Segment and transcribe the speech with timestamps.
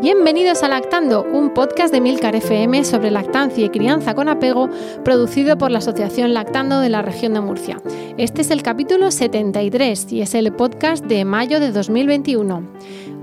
[0.00, 4.70] Bienvenidos a Lactando, un podcast de Milcar FM sobre lactancia y crianza con apego,
[5.04, 7.82] producido por la Asociación Lactando de la región de Murcia.
[8.16, 12.66] Este es el capítulo 73 y es el podcast de mayo de 2021.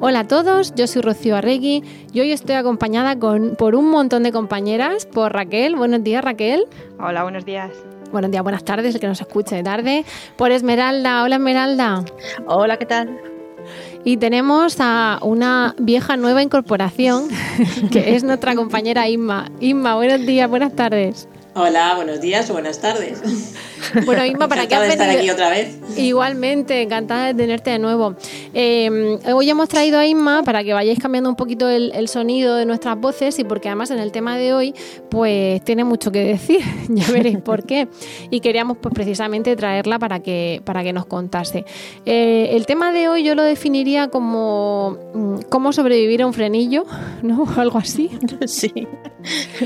[0.02, 4.22] Hola a todos, yo soy Rocío Arregui y hoy estoy acompañada con, por un montón
[4.22, 5.76] de compañeras, por Raquel.
[5.76, 6.66] Buenos días, Raquel.
[7.00, 7.72] Hola, buenos días.
[8.12, 10.06] Buenos días, buenas tardes, el que nos escuche de tarde.
[10.36, 11.24] Por Esmeralda.
[11.24, 12.06] Hola, Esmeralda.
[12.46, 13.37] Hola, ¿qué tal?
[14.08, 17.28] Y tenemos a una vieja nueva incorporación,
[17.92, 19.52] que es nuestra compañera Inma.
[19.60, 21.28] Inma, buenos días, buenas tardes.
[21.60, 23.20] Hola, buenos días o buenas tardes.
[24.06, 25.78] Bueno, Inma, ¿para qué has de estar aquí otra vez.
[25.98, 28.16] Igualmente, encantada de tenerte de nuevo.
[28.54, 32.66] Eh, hoy hemos traído a Inma para que vayáis cambiando un poquito el, sonido de
[32.66, 34.74] nuestras voces y porque además en el tema de hoy
[35.10, 37.88] pues tiene mucho que decir, ya veréis por qué.
[38.30, 41.66] Y queríamos pues precisamente traerla para que, para que nos contase.
[42.06, 46.86] Eh, el tema de hoy yo lo definiría como mm, cómo sobrevivir a un frenillo,
[47.22, 47.44] ¿no?
[47.44, 48.10] O algo así.
[48.46, 48.88] Sí,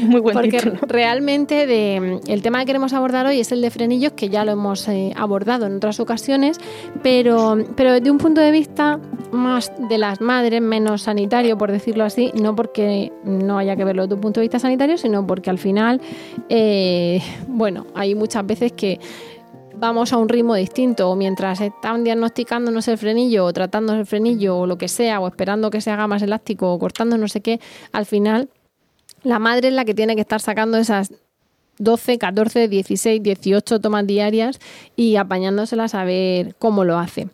[0.02, 4.14] muy buen Porque realmente de, el tema que queremos abordar hoy es el de frenillos,
[4.14, 6.58] que ya lo hemos eh, abordado en otras ocasiones,
[7.04, 9.00] pero, pero desde un punto de vista
[9.32, 14.04] más de las madres, menos sanitario, por decirlo así, no porque no haya que verlo
[14.04, 16.02] desde un punto de vista sanitario, sino porque al final,
[16.50, 19.00] eh, bueno, hay muchas veces que
[19.76, 24.60] vamos a un ritmo distinto o mientras están diagnosticándonos el frenillo o tratándonos el frenillo
[24.60, 27.42] o lo que sea o esperando que se haga más elástico o cortando no sé
[27.42, 27.60] qué,
[27.92, 28.50] al final
[29.24, 31.12] la madre es la que tiene que estar sacando esas
[31.82, 34.60] 12, 14, 16, 18 tomas diarias
[34.96, 37.28] y apañándoselas a ver cómo lo hace.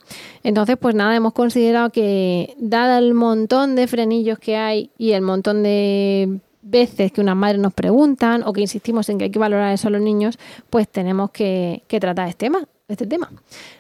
[0.44, 5.22] Entonces, pues nada, hemos considerado que dado el montón de frenillos que hay y el
[5.22, 9.40] montón de veces que unas madres nos preguntan o que insistimos en que hay que
[9.40, 10.38] valorar eso a los niños,
[10.69, 13.31] pues tenemos que, tratar este tema, este tema.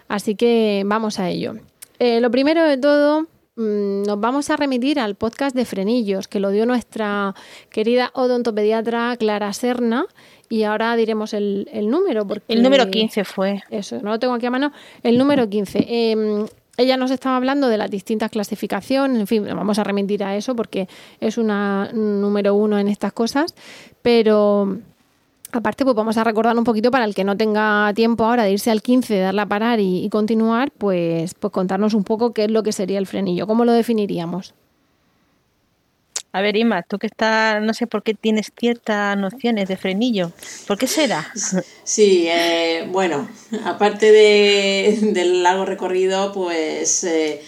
[0.07, 1.55] Así que vamos a ello.
[1.99, 3.23] Eh, lo primero de todo,
[3.55, 7.35] mm, nos vamos a remitir al podcast de frenillos que lo dio nuestra
[7.69, 10.05] querida odontopediatra Clara Serna
[10.49, 12.25] y ahora diremos el, número.
[12.25, 13.63] Porque, el número 15 fue.
[13.69, 14.71] Eso, no lo tengo aquí a mano.
[15.03, 16.47] El número 15
[16.77, 20.55] ella nos estaba hablando de las distintas clasificaciones, en fin, vamos a remitir a eso
[20.55, 20.87] porque
[21.19, 23.55] es una número uno en estas cosas,
[24.03, 24.77] pero
[25.51, 28.51] aparte pues vamos a recordar un poquito para el que no tenga tiempo ahora de
[28.51, 32.43] irse al 15, darla a parar y, y continuar, pues, pues contarnos un poco qué
[32.43, 34.53] es lo que sería el frenillo, cómo lo definiríamos.
[36.31, 40.31] A ver, Ima, tú que estás, no sé por qué tienes ciertas nociones de frenillo.
[40.67, 41.31] ¿Por qué será?
[41.83, 43.29] Sí, eh, bueno,
[43.63, 47.41] aparte de, del largo recorrido, pues eh,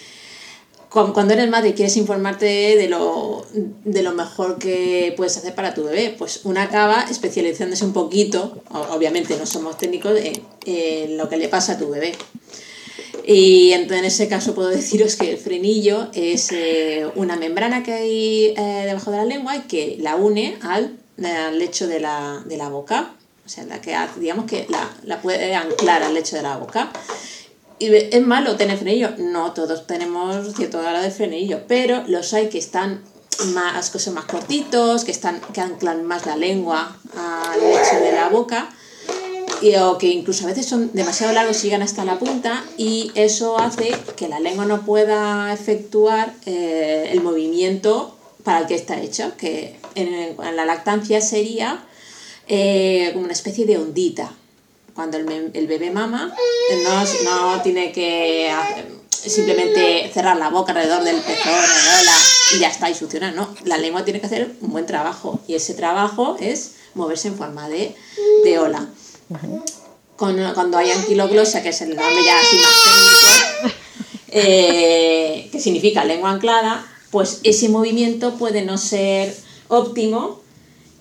[0.89, 5.73] cuando eres madre y quieres informarte de lo, de lo mejor que puedes hacer para
[5.73, 10.17] tu bebé, pues una acaba especializándose un poquito, obviamente no somos técnicos,
[10.65, 12.13] en lo que le pasa a tu bebé.
[13.31, 18.53] Y en ese caso puedo deciros que el frenillo es eh, una membrana que hay
[18.57, 20.97] eh, debajo de la lengua y que la une al,
[21.59, 23.11] lecho de la, de la, boca.
[23.45, 26.91] O sea, la que digamos que la, la, puede anclar al lecho de la boca.
[27.77, 29.11] ¿Y es malo tener frenillo?
[29.19, 33.03] No, todos tenemos cierto grado de frenillo, pero los hay que están
[33.53, 38.29] más, que más cortitos, que, están, que anclan más la lengua al lecho de la
[38.29, 38.69] boca
[39.81, 43.59] o que incluso a veces son demasiado largos y llegan hasta la punta y eso
[43.59, 49.35] hace que la lengua no pueda efectuar eh, el movimiento para el que está hecho,
[49.37, 51.85] que en, la lactancia sería
[52.47, 54.33] eh, como una especie de ondita.
[54.95, 56.35] Cuando el, bebé mama,
[56.83, 58.51] no, no tiene que
[59.09, 61.53] simplemente cerrar la boca alrededor del pezón
[62.55, 63.31] y ya está, y funciona.
[63.31, 67.35] No, la lengua tiene que hacer un buen trabajo y ese trabajo es moverse en
[67.35, 67.95] forma de,
[68.43, 68.89] de ola
[70.17, 73.75] cuando hay anquiloglosia, que es el nombre ya así más técnico,
[74.27, 79.35] eh, que significa lengua anclada, pues ese movimiento puede no ser
[79.67, 80.41] óptimo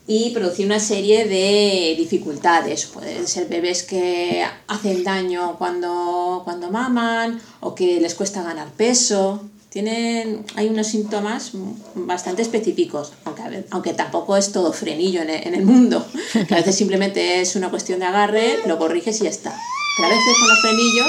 [0.06, 2.86] y producir una serie de dificultades.
[2.86, 9.42] Pueden ser bebés que hacen daño cuando, cuando maman o que les cuesta ganar peso.
[9.70, 11.53] Tienen, hay unos síntomas
[11.94, 16.06] bastante específicos, aunque, aunque tampoco es todo frenillo en el, en el mundo,
[16.49, 19.55] que a veces simplemente es una cuestión de agarre, lo corriges y ya está.
[19.97, 21.09] Pero a veces con los frenillos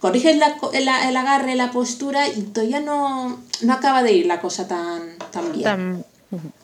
[0.00, 4.40] corriges la, el, el, agarre, la postura y todavía no, no acaba de ir la
[4.40, 6.04] cosa tan, tan bien.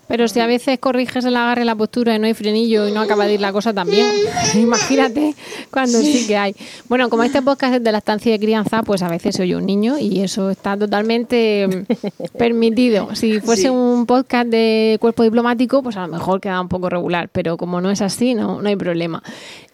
[0.08, 3.00] Pero si a veces corriges el agarre, la postura y no hay frenillo y no
[3.00, 4.06] acaba de ir la cosa también,
[4.55, 5.34] imagínate
[5.70, 6.26] cuando sí.
[6.26, 6.56] que hay.
[6.88, 9.66] Bueno, como este podcast es de la estancia de crianza, pues a veces soy un
[9.66, 13.14] niño y eso está totalmente mm, permitido.
[13.14, 13.69] Si fuese sí.
[13.69, 17.81] un podcast de cuerpo diplomático, pues a lo mejor queda un poco regular, pero como
[17.81, 19.22] no es así, no, no hay problema.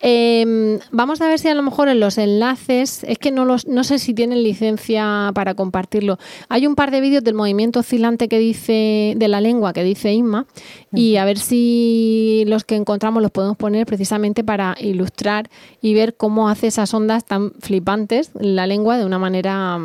[0.00, 3.66] Eh, vamos a ver si a lo mejor en los enlaces, es que no, los,
[3.66, 6.18] no sé si tienen licencia para compartirlo.
[6.48, 10.12] Hay un par de vídeos del movimiento oscilante que dice, de la lengua que dice
[10.12, 10.46] Inma,
[10.92, 15.48] y a ver si los que encontramos los podemos poner precisamente para ilustrar
[15.80, 19.78] y ver cómo hace esas ondas tan flipantes la lengua de una manera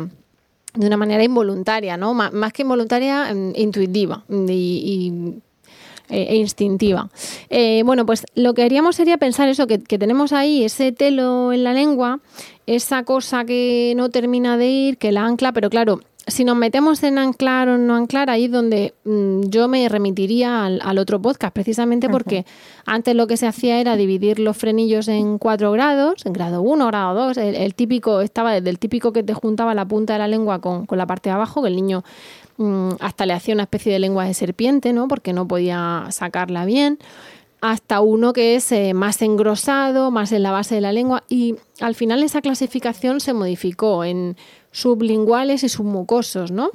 [0.74, 2.14] de una manera involuntaria, ¿no?
[2.14, 5.42] Más que involuntaria, intuitiva y, y
[6.10, 7.08] e instintiva.
[7.48, 11.52] Eh, bueno, pues lo que haríamos sería pensar eso, que, que, tenemos ahí ese telo
[11.52, 12.20] en la lengua,
[12.66, 17.02] esa cosa que no termina de ir, que la ancla, pero claro, si nos metemos
[17.02, 21.20] en anclar o no anclar, ahí es donde mmm, yo me remitiría al, al, otro
[21.20, 22.44] podcast, precisamente porque
[22.86, 26.86] antes lo que se hacía era dividir los frenillos en cuatro grados, en grado 1,
[26.86, 30.20] grado 2, el, el, típico, estaba desde el típico que te juntaba la punta de
[30.20, 32.04] la lengua con, con la parte de abajo, que el niño
[33.00, 35.08] hasta le hacía una especie de lengua de serpiente, ¿no?
[35.08, 36.98] Porque no podía sacarla bien.
[37.60, 41.24] Hasta uno que es eh, más engrosado, más en la base de la lengua.
[41.28, 44.36] Y al final esa clasificación se modificó en
[44.72, 46.70] sublinguales y submucosos, ¿no?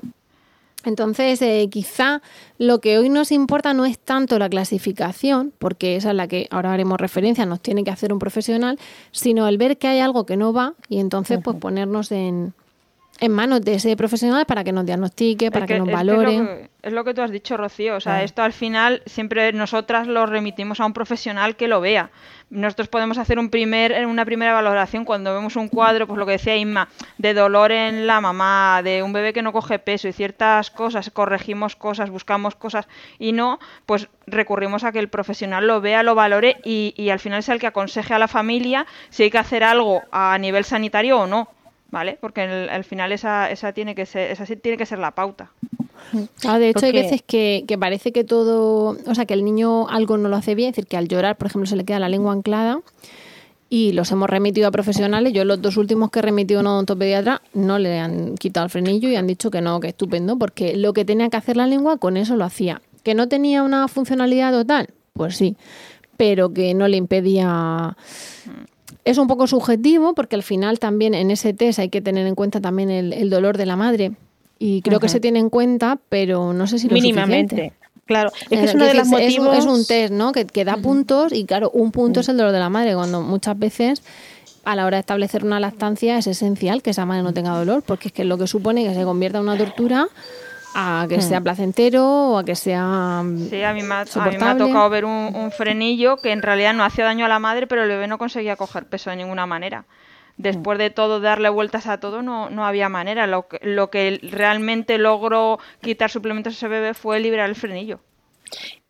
[0.83, 2.21] Entonces, eh, quizá
[2.59, 6.47] lo que hoy nos importa no es tanto la clasificación, porque esa es la que
[6.51, 8.77] ahora haremos referencia, nos tiene que hacer un profesional,
[9.11, 12.53] sino el ver que hay algo que no va y entonces, pues, ponernos en,
[13.19, 16.33] en manos de ese profesional para que nos diagnostique, para que, que, nos valore.
[16.33, 17.95] Es, lo que, es lo que tú has dicho, Rocío.
[17.95, 18.23] O sea, ah.
[18.23, 22.09] esto al final siempre nosotras lo remitimos a un profesional que lo vea.
[22.49, 26.33] Nosotros podemos hacer un primer, una primera valoración cuando vemos un cuadro, pues lo que
[26.33, 30.13] decía Inma, de dolor en la mamá, de un bebé que no coge peso y
[30.13, 35.81] ciertas cosas, corregimos cosas, buscamos cosas y no, pues recurrimos a que el profesional lo
[35.81, 39.23] vea, lo valore y, y al final sea el que aconseje a la familia si
[39.23, 41.54] hay que hacer algo a nivel sanitario o no.
[41.95, 42.17] ¿Vale?
[42.19, 45.51] Porque el, al final esa, esa, tiene que ser, esa tiene que ser la pauta.
[46.45, 46.87] Ah, de hecho, Porque...
[46.87, 50.35] hay veces que, que, parece que todo, o sea, que el niño algo no lo
[50.35, 52.81] hace bien, es decir, que al llorar, por ejemplo, se le queda la lengua anclada
[53.69, 55.31] y los hemos remitido a profesionales.
[55.31, 58.69] Yo los dos últimos que he remitido a un odontopediatra no le han quitado el
[58.69, 61.65] frenillo y han dicho que no, que estupendo, porque lo que tenía que hacer la
[61.65, 62.81] lengua con eso lo hacía.
[63.03, 64.89] ¿Que no tenía una funcionalidad total?
[65.13, 65.55] Pues sí,
[66.17, 67.95] pero que no le impedía
[69.03, 72.35] es un poco subjetivo porque al final también en ese test hay que tener en
[72.35, 74.11] cuenta también el, el dolor de la madre
[74.59, 77.55] y creo que se tiene en cuenta, pero no sé si lo mínimamente.
[77.55, 77.85] Suficiente.
[78.05, 79.57] Claro, es que es uno de los motivos...
[79.57, 80.31] Es, es, un test, ¿no?
[80.31, 83.21] Que, que da puntos y claro, un punto es el dolor de la madre, cuando
[83.21, 84.03] muchas veces
[84.63, 87.83] a la hora de establecer una lactancia es esencial que esa madre no tenga dolor,
[87.83, 90.07] porque es que lo que supone que se convierta en una tortura
[90.77, 94.37] a que sea placentero o a que sea Sí, a mí me ha, a mí
[94.37, 97.39] me ha tocado ver un, un, frenillo que en realidad no hacía daño a la
[97.39, 99.85] madre, pero el bebé no conseguía coger peso de ninguna manera.
[100.37, 103.25] Después de todo, darle vueltas a todo, no, no había manera.
[103.25, 108.01] Lo que, lo que realmente logró quitar suplementos a ese bebé fue liberar el frenillo.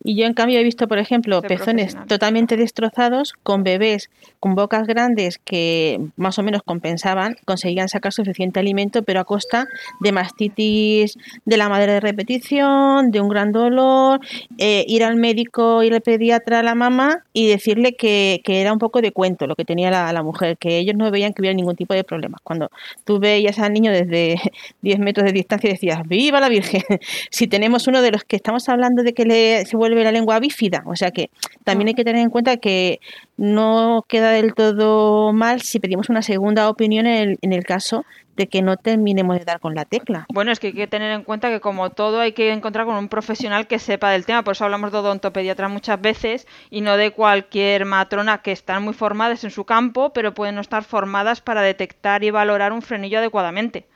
[0.06, 4.86] Y yo en cambio he visto, por ejemplo, pezones totalmente destrozados con bebés con bocas
[4.86, 9.66] grandes que más o menos compensaban, conseguían sacar suficiente alimento, pero a costa
[9.98, 14.20] de mastitis de la madre de repetición, de un gran dolor,
[14.58, 18.72] eh, ir al médico, ir al pediatra a la mamá y decirle que, que era
[18.72, 21.42] un poco de cuento lo que tenía la, la, mujer, que ellos no veían que
[21.42, 22.38] hubiera ningún tipo de problema.
[22.44, 22.70] Cuando
[23.04, 24.36] tú veías al niño desde
[24.82, 26.82] 10 metros de distancia y decías, ¡viva la Virgen!
[27.30, 30.38] si tenemos uno de los que estamos hablando de que le, se vuelve la lengua
[30.38, 31.30] bífida, o sea que
[31.64, 33.00] también hay que tener en cuenta que
[33.36, 38.04] no queda del todo mal si pedimos una segunda opinión en el, en el caso
[38.36, 40.26] de que no terminemos de dar con la tecla.
[40.32, 42.96] Bueno, es que hay que tener en cuenta que como todo hay que encontrar con
[42.96, 46.96] un profesional que sepa del tema, por eso hablamos de odontopediatra muchas veces y no
[46.96, 51.40] de cualquier matrona que están muy formadas en su campo, pero pueden no estar formadas
[51.40, 53.86] para detectar y valorar un frenillo adecuadamente.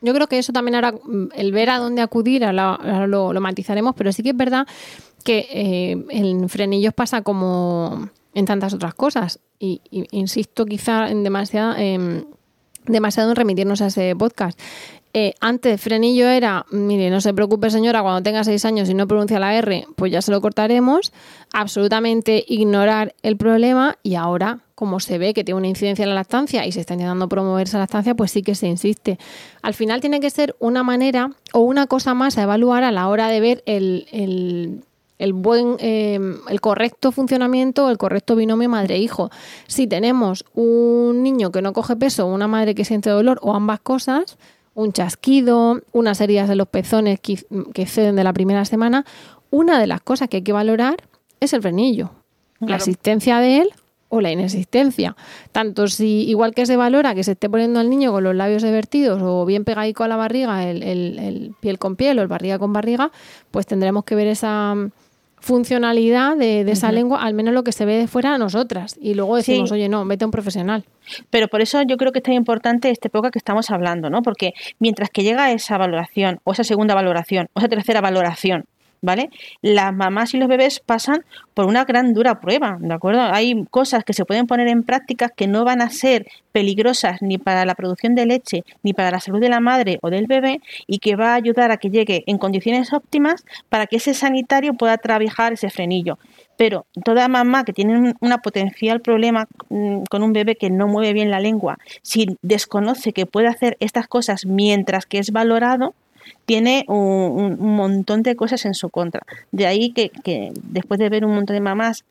[0.00, 0.94] Yo creo que eso también ahora,
[1.34, 4.66] el ver a dónde acudir, ahora lo, lo matizaremos, pero sí que es verdad
[5.24, 9.40] que eh, en frenillos pasa como en tantas otras cosas.
[9.58, 11.76] Y, y insisto quizá en demasiada,
[12.86, 14.58] demasiado en remitirnos a ese podcast.
[15.14, 19.06] Eh, antes frenillo era, mire, no se preocupe señora, cuando tenga seis años y no
[19.06, 21.12] pronuncia la R, pues ya se lo cortaremos.
[21.52, 26.14] Absolutamente ignorar el problema y ahora, como se ve que tiene una incidencia en la
[26.14, 29.18] lactancia y se está intentando promover esa lactancia, pues sí que se insiste.
[29.62, 33.08] Al final tiene que ser una manera o una cosa más a evaluar a la
[33.08, 34.82] hora de ver el,
[35.18, 39.30] el buen, em, el correcto funcionamiento el correcto binomio madre-hijo.
[39.66, 43.80] Si tenemos un niño que no coge peso, una madre que siente dolor o ambas
[43.80, 44.38] cosas,
[44.78, 47.40] un chasquido, unas heridas de los pezones que,
[47.74, 49.04] exceden de la primera semana,
[49.50, 51.02] una de las cosas que hay que valorar
[51.40, 52.12] es el frenillo,
[52.60, 53.70] la existencia de él
[54.08, 55.16] o la inexistencia.
[55.50, 58.62] Tanto si, igual que se valora que se esté poniendo al niño con los labios
[58.62, 62.72] divertidos o bien pegadico a la barriga, el piel con piel o el barriga con
[62.72, 63.10] barriga,
[63.50, 64.76] pues tendremos que ver esa
[65.40, 68.96] funcionalidad de, esa lengua, al menos lo que se ve de fuera a nosotras.
[69.00, 70.84] Y luego decimos, oye, no, vete a un profesional.
[71.30, 74.22] Pero por eso yo creo que es tan importante este época que estamos hablando, ¿no?
[74.22, 78.66] Porque mientras que llega esa valoración, o esa segunda valoración, o esa tercera valoración,
[79.02, 79.30] ¿vale?
[79.62, 81.24] Las mamás y los bebés pasan
[81.54, 83.22] por una gran dura prueba, ¿de acuerdo?
[83.22, 87.38] Hay cosas que se pueden poner en práctica que no van a ser peligrosas ni
[87.38, 90.60] para la producción de leche, ni para la salud de la madre o del bebé
[90.86, 94.74] y que va a ayudar a que llegue en condiciones óptimas para que ese sanitario
[94.74, 96.18] pueda trabajar ese frenillo.
[96.56, 101.12] Pero toda mamá que tiene un potencial problema mm, con un bebé que no mueve
[101.12, 105.94] bien la lengua, si desconoce que puede hacer estas cosas mientras que es valorado,
[106.46, 109.22] tiene un, montón de cosas en su contra.
[109.52, 112.04] De ahí que, que después de ver un montón de mamás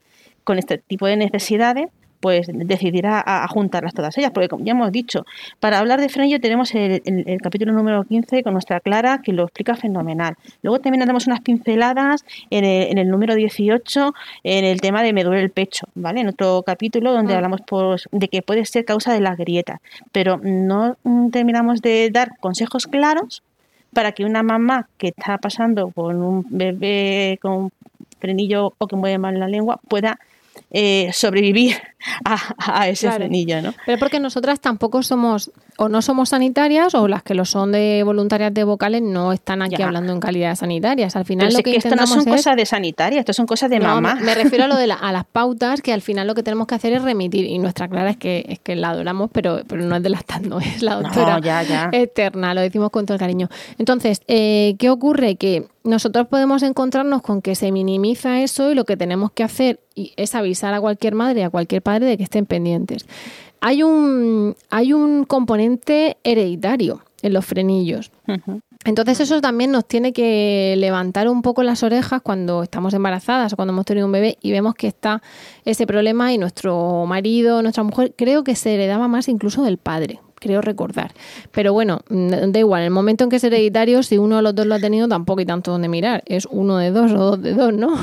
[0.43, 4.91] con este tipo de necesidades, pues decidirá a, juntarlas todas ellas, porque como ya hemos
[4.91, 5.25] dicho,
[5.59, 7.01] para hablar de frenillo tenemos el,
[7.41, 10.35] capítulo número 15 con nuestra Clara, que lo explica fenomenal.
[10.61, 15.43] Luego también tenemos unas pinceladas en el, número 18, en el tema de me duele
[15.43, 16.21] el pecho, ¿vale?
[16.21, 17.37] En otro capítulo donde ah.
[17.37, 19.79] hablamos pues, de que puede ser causa de las grietas,
[20.11, 20.97] pero no
[21.31, 23.43] terminamos de dar consejos claros
[23.93, 27.71] para que una mamá que está pasando con un bebé con
[28.19, 30.19] frenillo o que mueve mal la lengua pueda
[30.71, 31.75] eh, sobrevivir
[32.25, 33.73] a, ese frenillo, ¿no?
[33.85, 38.01] Pero porque nosotras tampoco somos o no somos sanitarias o las que lo son de
[38.03, 41.15] voluntarias de vocales no están aquí hablando en calidad sanitarias.
[41.15, 44.15] Al final lo que, esto no son cosas de sanitaria, esto son cosas de mamá.
[44.15, 46.75] Me, refiero a lo de a las pautas que al final lo que tenemos que
[46.75, 49.95] hacer es remitir y nuestra clara es que es que la adoramos, pero pero no
[49.95, 53.49] es de las no es la doctora eterna, lo decimos con todo el cariño.
[53.77, 55.35] Entonces, eh, ¿qué ocurre?
[55.35, 59.79] Que nosotros podemos encontrarnos con que se minimiza eso y lo que tenemos que hacer
[59.95, 63.05] es avisar a cualquier madre a cualquier padre de que estén pendientes.
[63.61, 68.11] Hay un, hay un componente hereditario en los frenillos.
[68.83, 73.55] Entonces eso también nos tiene que levantar un poco las orejas cuando estamos embarazadas o
[73.55, 75.21] cuando hemos tenido un bebé y vemos que está
[75.63, 80.19] ese problema y nuestro marido, nuestra mujer, creo que se heredaba más incluso del padre,
[80.35, 81.13] creo recordar.
[81.51, 84.41] Pero bueno, mm, da igual, en el momento en que es hereditario, si uno de
[84.41, 86.21] los dos lo ha tenido, tampoco hay tanto donde mirar.
[86.25, 87.95] Es uno de dos o dos de dos, ¿no?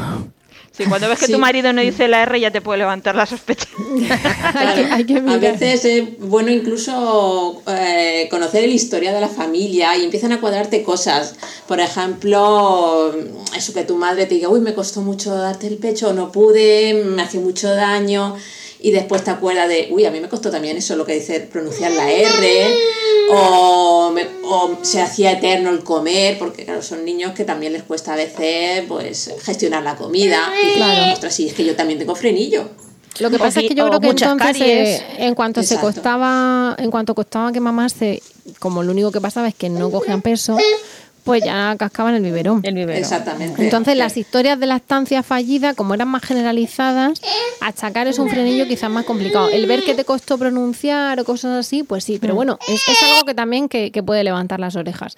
[0.76, 3.26] Sí, cuando ves que tu marido no dice la R ya te puede levantar la
[3.26, 3.68] sospecha.
[5.28, 10.40] a veces es bueno incluso eh, conocer el historia de la familia y empiezan a
[10.40, 11.36] cuadrarte cosas.
[11.68, 13.14] Por ejemplo,
[13.56, 16.94] eso que tu madre te diga, uy, me costó mucho darte el pecho, no pude,
[16.94, 18.34] me hace mucho daño
[18.84, 21.40] y después te acuerdas de, uy, a mí me costó también eso, lo que dice
[21.40, 22.76] pronunciar la R,
[23.30, 24.10] o,
[24.82, 28.84] se hacía eterno el comer, porque claro, son niños que también les cuesta a veces
[28.88, 30.52] pues gestionar la comida.
[30.62, 32.68] Y claro, ostras, sí, es que yo también tengo frenillo.
[33.20, 36.90] Lo que pasa es que yo creo que entonces eh, en cuanto se costaba, en
[36.90, 38.20] cuanto costaba que mamá se,
[38.58, 40.56] como lo único que pasaba es que no cogían peso,
[41.24, 42.60] pues ya cascaban el biberón.
[42.62, 42.96] El biberón.
[42.96, 43.64] Exactamente.
[43.64, 47.20] Entonces las historias de la estancia fallida, como eran más generalizadas,
[47.60, 49.48] achacar es un frenillo quizás más complicado.
[49.48, 52.36] El ver que te costó pronunciar o cosas así, pues sí, pero mm.
[52.36, 55.14] bueno, es, algo que también que, puede levantar las orejas.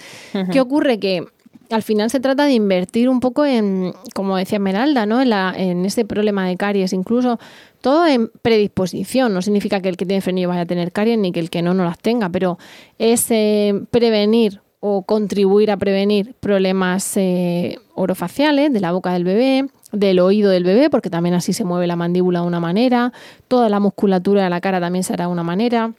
[0.53, 1.01] ¿Qué ocurre?
[1.01, 1.27] Que
[1.71, 5.21] al final se trata de invertir un poco en, como decía Esmeralda, ¿no?
[5.21, 7.41] en, la, en ese problema de caries, incluso
[7.81, 9.35] todo en predisposición.
[9.35, 11.63] No significa que el que tiene frenillo vaya a tener caries ni que el que
[11.63, 12.59] no no las tenga, pero
[12.99, 19.67] es eh, prevenir o contribuir a prevenir problemas eh, orofaciales de la boca del bebé,
[19.91, 23.13] del oído del bebé, porque también así se mueve la mandíbula de una manera,
[23.49, 25.93] toda la musculatura de la cara también será de una manera.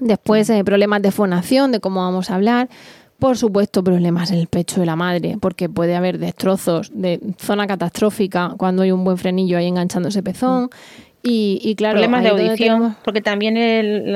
[0.00, 2.68] Después eh, problemas de fonación, de cómo vamos a hablar.
[3.18, 7.66] Por supuesto, problemas en el pecho de la madre, porque puede haber destrozos de zona
[7.66, 10.68] catastrófica cuando hay un buen frenillo ahí enganchando ese pezón
[11.22, 13.54] Y, claro, problemas de audición, porque también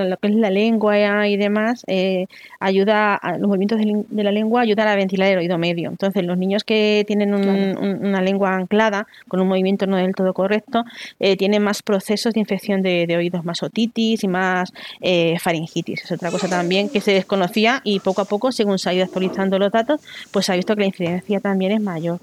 [0.08, 2.28] lo que es la lengua y demás eh,
[2.60, 5.90] ayuda a los movimientos de, la lengua ayudan a ventilar el oído medio.
[5.90, 10.84] Entonces, los niños que tienen una lengua anclada con un movimiento no del todo correcto
[11.20, 16.04] eh, tienen más procesos de infección de, oídos, más otitis y más eh, faringitis.
[16.04, 19.04] Es otra cosa también que se desconocía y poco a poco, según se ha ido
[19.04, 22.18] actualizando los datos, pues se ha visto que la incidencia también es mayor.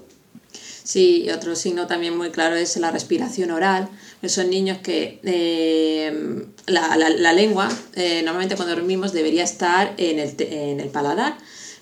[0.84, 3.88] Sí, y otro signo también muy claro es la respiración oral.
[4.26, 10.34] Son niños que eh, la, la, lengua, eh, normalmente cuando dormimos, debería estar en el,
[10.38, 11.36] en el paladar,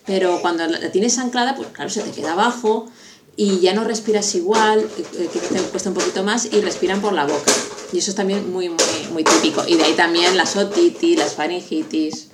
[0.07, 2.91] pero cuando la tienes anclada, pues claro, se te queda abajo
[3.37, 7.15] y ya no respiras igual, eh, que te cuesta un poquito más, y respiran por
[7.15, 7.53] la boca.
[7.93, 8.79] Y eso es también muy, muy,
[9.13, 9.63] muy típico.
[9.67, 12.31] Y de ahí también las otitis, las faringitis.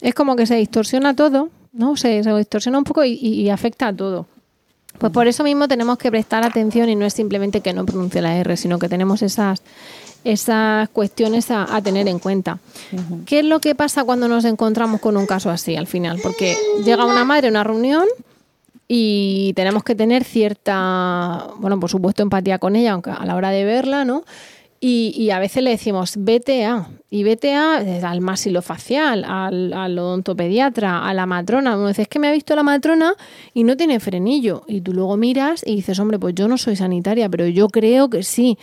[0.00, 1.96] Es como que se distorsiona todo, ¿no?
[1.96, 4.26] Se distorsiona un poco y afecta a todo.
[4.98, 8.22] Pues por eso mismo tenemos que prestar atención y no es simplemente que no pronuncie
[8.22, 9.62] la R, sino que tenemos esas,
[10.22, 12.58] esas cuestiones a, tener en cuenta.
[13.26, 16.20] ¿Qué es lo que pasa cuando nos encontramos con un caso así al final?
[16.22, 18.06] Porque llega una madre a una reunión
[18.86, 23.50] y tenemos que tener cierta, bueno, por supuesto, empatía con ella, aunque a la hora
[23.50, 24.24] de verla, ¿no?
[24.86, 31.24] Y, a veces le decimos BTA, y BTA al masilofacial, al, al odontopediatra, a la
[31.24, 31.74] matrona.
[31.74, 33.14] Uno dice, es que me ha visto la matrona
[33.54, 34.62] y no tiene frenillo.
[34.68, 38.10] Y tú luego miras y dices, hombre, pues yo no soy sanitaria, pero yo creo
[38.10, 38.58] que sí.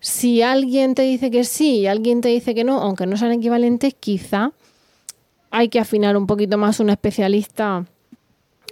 [0.00, 3.32] Si alguien te dice que sí y alguien te dice que no, aunque no sean
[3.32, 4.52] equivalentes, quizá
[5.50, 7.84] hay que afinar un poquito más un especialista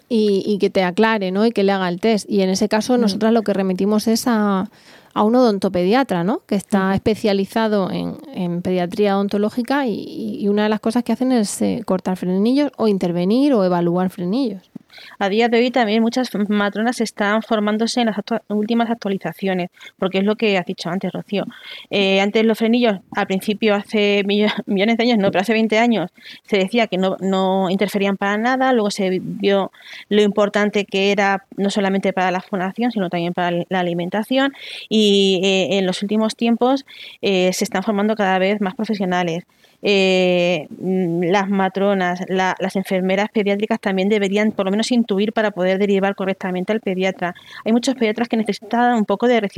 [0.08, 1.44] y, que te aclare, ¿no?
[1.44, 2.24] Y que le haga el test.
[2.26, 4.70] Y en ese caso, nosotras lo que remitimos es a
[5.16, 6.42] a un odontopediatra, ¿no?
[6.46, 11.80] Que está especializado en, pediatría odontológica y, una de las cosas que hacen es eh,
[11.86, 14.70] cortar frenillos o intervenir o evaluar frenillos.
[15.18, 18.16] A día de hoy también muchas matronas están formándose en las
[18.48, 21.44] últimas actualizaciones, porque es lo que has dicho antes, Rocío.
[21.90, 24.22] Eh, antes los frenillos, al principio, hace
[24.66, 26.10] millones de años, no, pero hace 20 años,
[26.44, 29.72] se decía que no, no interferían para nada, luego se vio
[30.08, 34.52] lo importante que era no solamente para la fonación, sino también para la alimentación,
[34.88, 36.84] y eh, en los últimos tiempos
[37.22, 39.44] eh, se están formando cada vez más profesionales
[39.88, 46.16] eh, las matronas, las enfermeras pediátricas también deberían por lo menos intuir para poder derivar
[46.16, 47.36] correctamente al pediatra.
[47.64, 49.48] Hay muchos pediatras que necesitan un poco de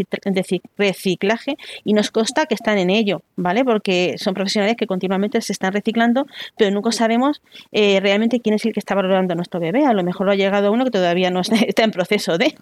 [0.77, 3.65] reciclaje y nos consta que están en ello, ¿vale?
[3.65, 6.27] Porque son profesionales que continuamente se están reciclando,
[6.59, 7.41] pero nunca sabemos
[7.73, 9.87] eh, realmente quién es el que está valorando a nuestro bebé.
[9.87, 12.55] A lo mejor lo ha llegado uno que todavía no está en proceso de.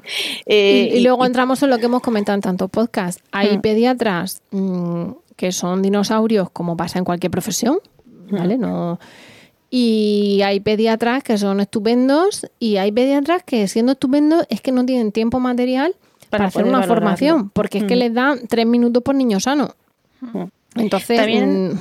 [0.46, 3.18] Eh, y, luego entramos en lo que hemos comentado en tanto podcast.
[3.32, 3.60] Hay mm.
[3.60, 4.40] pediatras.
[4.52, 7.78] Mm, que son dinosaurios como pasa en cualquier profesión,
[8.30, 8.58] ¿vale?
[8.58, 8.98] No.
[9.70, 14.86] Y hay pediatras que son estupendos y hay pediatras que siendo estupendos es que no
[14.86, 15.94] tienen tiempo material
[16.30, 19.74] para, hacer una formación, porque es que les dan tres minutos por niño sano.
[20.74, 21.78] Entonces, también, mm,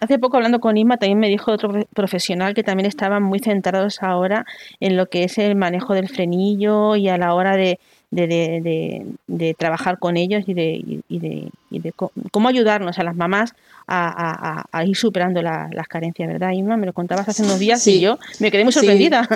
[0.00, 4.02] hace poco hablando con Isma, también me dijo otro profesional que también estaban muy centrados
[4.02, 4.46] ahora
[4.78, 7.78] en lo que es el manejo del frenillo y a la hora de,
[8.10, 11.92] de, de, de, trabajar con ellos y de, y de, y de
[12.32, 13.54] cómo ayudarnos a las mamás
[13.86, 16.76] a, a, ir superando las carencias, ¿verdad, Inma?
[16.76, 19.28] Me lo contabas hace unos días y yo me quedé muy sorprendida.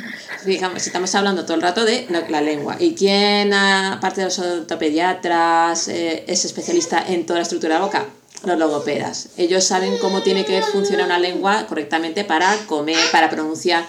[0.46, 2.76] Digamos, estamos hablando todo el rato de la lengua.
[2.78, 7.86] ¿Y quién, aparte de los ortopediatras, eh, es especialista en toda la estructura de la
[7.86, 8.06] boca?
[8.44, 9.30] Los logopedas.
[9.36, 13.84] Ellos saben cómo tiene que funcionar una lengua correctamente para comer, para pronunciar.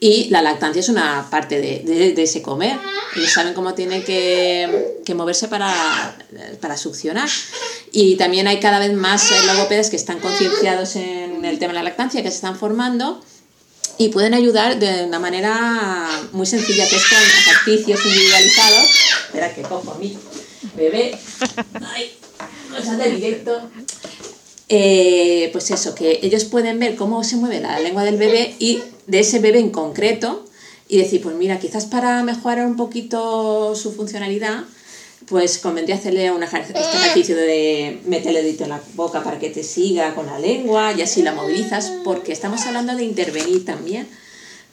[0.00, 2.78] Y la lactancia es una parte de, de, ese comer.
[3.16, 6.16] Ellos saben cómo tienen que, que moverse para,
[6.60, 7.28] para, succionar.
[7.90, 11.82] Y también hay cada vez más logopedas que están concienciados en el tema de la
[11.82, 13.20] lactancia, que se están formando
[13.98, 18.84] y pueden ayudar de una manera muy sencilla, que es ejercicios individualizados.
[19.26, 20.16] Espera que cojo a mi
[20.76, 21.18] bebé.
[21.84, 22.16] Ay,
[22.70, 23.60] cosas de directo.
[24.68, 28.80] Eh, pues eso, que ellos pueden ver cómo se mueve la lengua del bebé y
[29.08, 30.44] de ese bebé en concreto
[30.86, 34.64] y decir, pues mira, quizás para mejorar un poquito su funcionalidad,
[35.28, 39.50] pues convendría hacerle un este ejercicio de meterle el dedito en la boca para que
[39.50, 44.08] te siga con la lengua y así la movilizas, porque estamos hablando de intervenir también,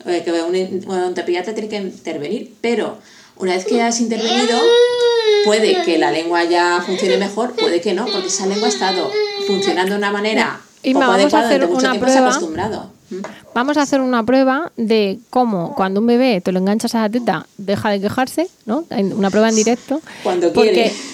[0.05, 2.97] eh, que un, un tiene que intervenir, pero
[3.37, 4.57] una vez que has intervenido,
[5.43, 9.11] puede que la lengua ya funcione mejor, puede que no, porque esa lengua ha estado
[9.47, 12.27] funcionando de una manera y poco vamos a hacer una prueba.
[12.27, 12.94] acostumbrado.
[13.53, 17.09] Vamos a hacer una prueba de cómo cuando un bebé te lo enganchas a la
[17.09, 18.85] teta deja de quejarse, ¿no?
[18.89, 20.01] Una prueba en directo.
[20.23, 20.91] Cuando quiere.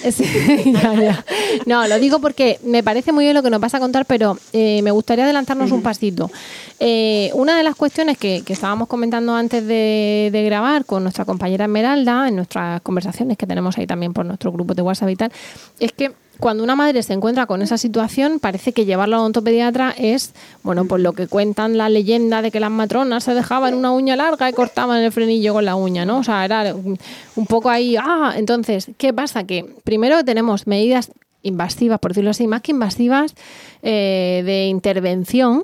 [1.65, 4.37] No, lo digo porque me parece muy bien lo que nos vas a contar, pero
[4.53, 6.31] eh, me gustaría adelantarnos un pasito.
[6.79, 11.65] Eh, una de las cuestiones que, estábamos comentando antes de, de, grabar con nuestra compañera
[11.65, 15.31] Esmeralda, en nuestras conversaciones que tenemos ahí también por nuestro grupo de WhatsApp y tal,
[15.79, 19.27] es que cuando una madre se encuentra con esa situación, parece que llevarlo a un
[19.27, 23.75] ontopediatra es, bueno, pues lo que cuentan la leyenda de que las matronas se dejaban
[23.75, 26.17] una uña larga y cortaban el frenillo con la uña, ¿no?
[26.17, 29.43] O sea, era un poco ahí, ah, entonces, ¿qué pasa?
[29.43, 31.11] Que primero tenemos medidas
[31.43, 33.35] invasivas, por decirlo así, más que invasivas,
[33.83, 35.63] eh, de intervención,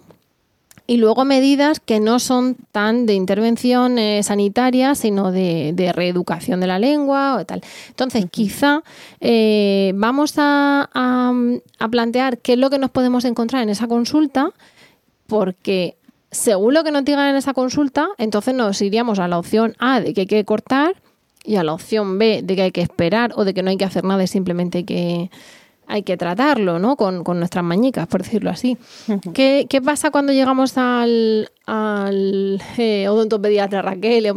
[0.87, 6.67] y luego medidas que no son tan de intervención eh, sanitaria, sino de, reeducación de
[6.67, 7.61] la lengua o tal.
[7.89, 8.83] Entonces, quizá
[9.19, 10.89] eh, vamos a,
[11.91, 14.51] plantear qué es lo que nos podemos encontrar en esa consulta,
[15.27, 15.97] porque
[16.31, 19.99] según lo que nos digan en esa consulta, entonces nos iríamos a la opción A
[19.99, 20.95] de que hay que cortar
[21.43, 23.77] y a la opción B de que hay que esperar o de que no hay
[23.77, 25.31] que hacer nada y simplemente hay que
[25.87, 26.95] hay que tratarlo, ¿no?
[26.95, 28.77] Con, nuestras mañicas, por decirlo así.
[29.33, 34.35] ¿Qué, pasa cuando llegamos al, al eh, odontopediatra Raquel o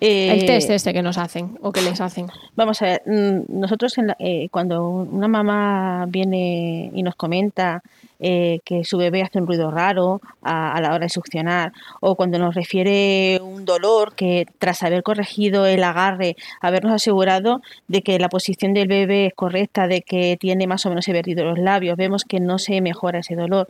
[0.00, 0.42] Esmeralda?
[0.42, 2.28] el test ese que nos hacen o que les hacen.
[2.56, 7.82] Vamos a ver, mm, nosotros eh, cuando una mamá viene y nos comenta
[8.22, 12.38] eh, que su bebé hace un ruido raro a, la hora de succionar, o cuando
[12.38, 18.28] nos refiere un dolor que tras haber corregido el agarre, habernos asegurado de que la
[18.28, 22.24] posición del bebé es correcta, de que tiene más o menos vertido los labios, vemos
[22.24, 23.68] que no se mejora ese dolor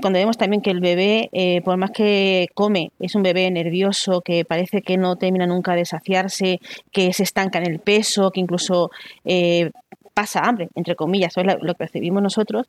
[0.00, 4.20] cuando vemos también que el bebé, eh, por más que come, es un bebé nervioso,
[4.22, 6.60] que parece que no termina nunca de saciarse,
[6.90, 8.90] que se estanca en el peso, que incluso
[9.24, 9.70] eh,
[10.18, 12.66] pasa hambre, entre comillas, eso es lo que percibimos nosotros,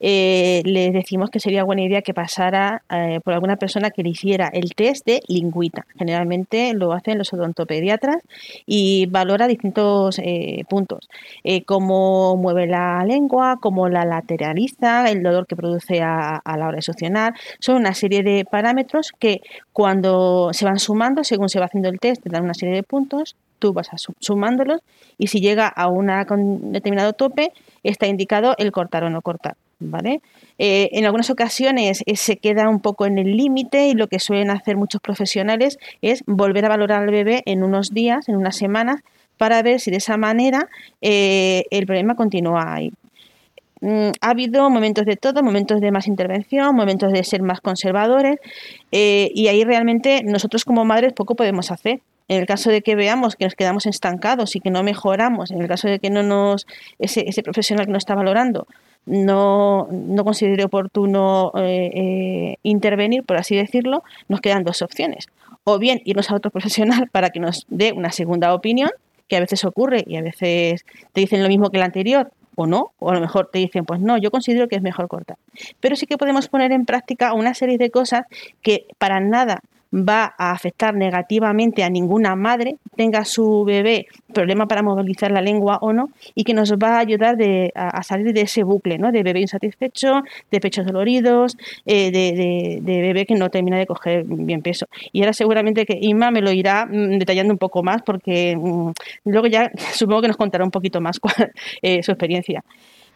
[0.00, 4.08] eh, les decimos que sería buena idea que pasara eh, por alguna persona que le
[4.08, 5.86] hiciera el test de lingüita.
[5.96, 8.16] Generalmente lo hacen los odontopediatras
[8.66, 11.08] y valora distintos eh, puntos,
[11.66, 16.76] cómo mueve la lengua, cómo la lateraliza, el dolor que produce a, a la hora
[16.76, 17.34] de succionar.
[17.60, 19.40] Son una serie de parámetros que
[19.72, 22.82] cuando se van sumando, según se va haciendo el test, te dan una serie de
[22.82, 23.88] puntos tú vas
[24.20, 24.80] sumándolos
[25.18, 29.56] y si llega a un determinado tope, está indicado el cortar o no cortar.
[29.80, 30.22] ¿Vale?
[30.58, 34.18] Eh, en algunas ocasiones eh, se queda un poco en el límite y lo que
[34.18, 38.56] suelen hacer muchos profesionales es volver a valorar al bebé en unos días, en unas
[38.56, 39.02] semanas,
[39.36, 40.68] para ver si de esa manera
[41.00, 42.90] eh, el problema continúa ahí.
[43.80, 48.38] Mm, ha habido momentos de todo, momentos de más intervención, momentos de ser más conservadores
[48.90, 52.00] y ahí realmente nosotros como madres poco podemos hacer.
[52.28, 55.62] En el caso de que veamos que nos quedamos estancados y que no mejoramos, en
[55.62, 56.66] el caso de que no nos
[56.98, 58.66] ese, profesional que nos está valorando
[59.06, 65.28] no, no considere oportuno eh, eh, intervenir, por así decirlo, nos quedan dos opciones.
[65.64, 68.90] O bien irnos a otro profesional para que nos dé una segunda opinión,
[69.26, 72.66] que a veces ocurre y a veces te dicen lo mismo que el anterior, o
[72.66, 75.36] no, o a lo mejor te dicen, pues no, yo considero que es mejor cortar.
[75.80, 78.26] Pero sí que podemos poner en práctica una serie de cosas
[78.62, 79.60] que para nada
[79.92, 85.78] va a afectar negativamente a ninguna madre, tenga su bebé problema para movilizar la lengua
[85.80, 87.36] o no, y que nos va a ayudar
[87.74, 89.12] a, salir de ese bucle, ¿no?
[89.12, 94.62] De bebé insatisfecho, de pechos doloridos, eh, de, bebé que no termina de coger bien
[94.62, 94.86] peso.
[95.12, 98.90] Y ahora seguramente que Inma me lo irá mm, detallando un poco más, porque mm,
[99.24, 101.18] luego ya supongo que nos contará un poquito más
[101.82, 102.62] eh, su experiencia.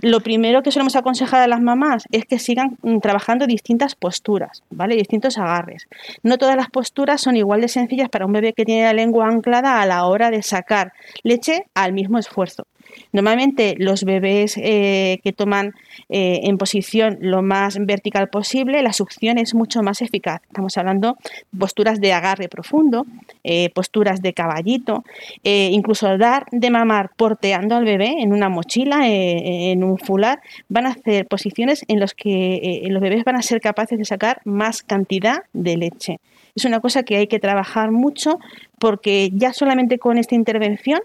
[0.03, 4.65] Lo primero que solemos aconsejar a las mamás es que sigan mm, trabajando distintas posturas,
[4.69, 4.97] ¿vale?
[4.97, 5.87] Distintos agarres.
[6.25, 9.29] No todas las posturas son igual de sencillas para un bebé que tiene la lengua
[9.29, 12.67] anclada a la hora de sacar leche al mismo esfuerzo.
[13.13, 15.75] Normalmente los bebés eh, que toman
[16.09, 20.43] eh, en posición lo más vertical posible, la succión es mucho más eficaz.
[20.47, 21.19] Estamos hablando
[21.51, 23.07] de posturas de agarre profundo,
[23.45, 25.05] eh, posturas de caballito,
[25.43, 30.91] incluso dar de mamar porteando al bebé en una mochila, en un fular, van a
[30.91, 35.45] hacer posiciones en las que los bebés van a ser capaces de sacar más cantidad
[35.53, 36.21] de leche.
[36.55, 38.39] Es una cosa que hay que trabajar mucho
[38.79, 41.01] porque ya solamente con esta intervención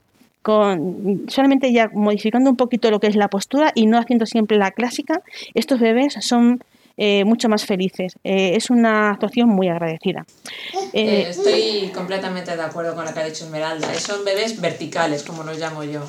[0.47, 4.57] con solamente ya modificando un poquito lo que es la postura y no haciendo siempre
[4.57, 5.21] la clásica,
[5.55, 6.63] estos bebés son
[6.95, 8.13] eh, mucho más felices.
[8.23, 10.25] Eh, es una actuación muy agradecida.
[10.93, 13.93] Eh, estoy completamente de acuerdo con lo que ha dicho Esmeralda.
[13.99, 16.01] Son bebés verticales, como los llamo yo.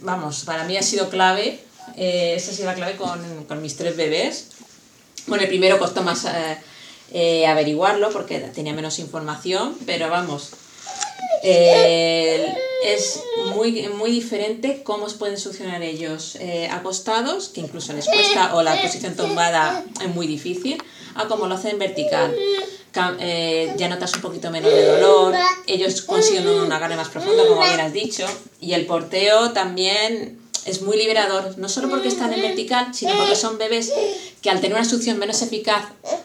[0.00, 1.60] vamos, para mí ha sido clave.
[1.96, 4.52] esa ha sido la clave con, con, mis tres bebés.
[5.28, 6.26] Con el primero costó más
[7.46, 10.54] averiguarlo porque tenía menos información, pero vamos,
[11.42, 13.22] es
[13.54, 18.80] muy, muy diferente cómo pueden succionar ellos eh, acostados, que incluso les cuesta, o la
[18.80, 20.82] posición tumbada es muy difícil,
[21.14, 22.34] a como lo hacen vertical.
[23.20, 25.34] Eh, ya notas un poquito menos de dolor,
[25.66, 28.26] ellos consiguen un agarre más profundo, como bien has dicho,
[28.58, 33.36] y el porteo también es muy liberador, no solo porque están en vertical, sino porque
[33.36, 33.92] son bebés
[34.42, 35.84] que al tener una succión menos eficaz,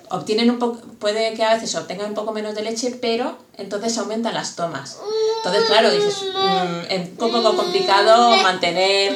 [0.10, 3.98] obtienen un poco, puede que a veces obtengan un poco menos de leche, pero entonces
[3.98, 4.98] aumentan las tomas.
[5.38, 9.16] Entonces, claro, dices, mm, es un poco complicado mantener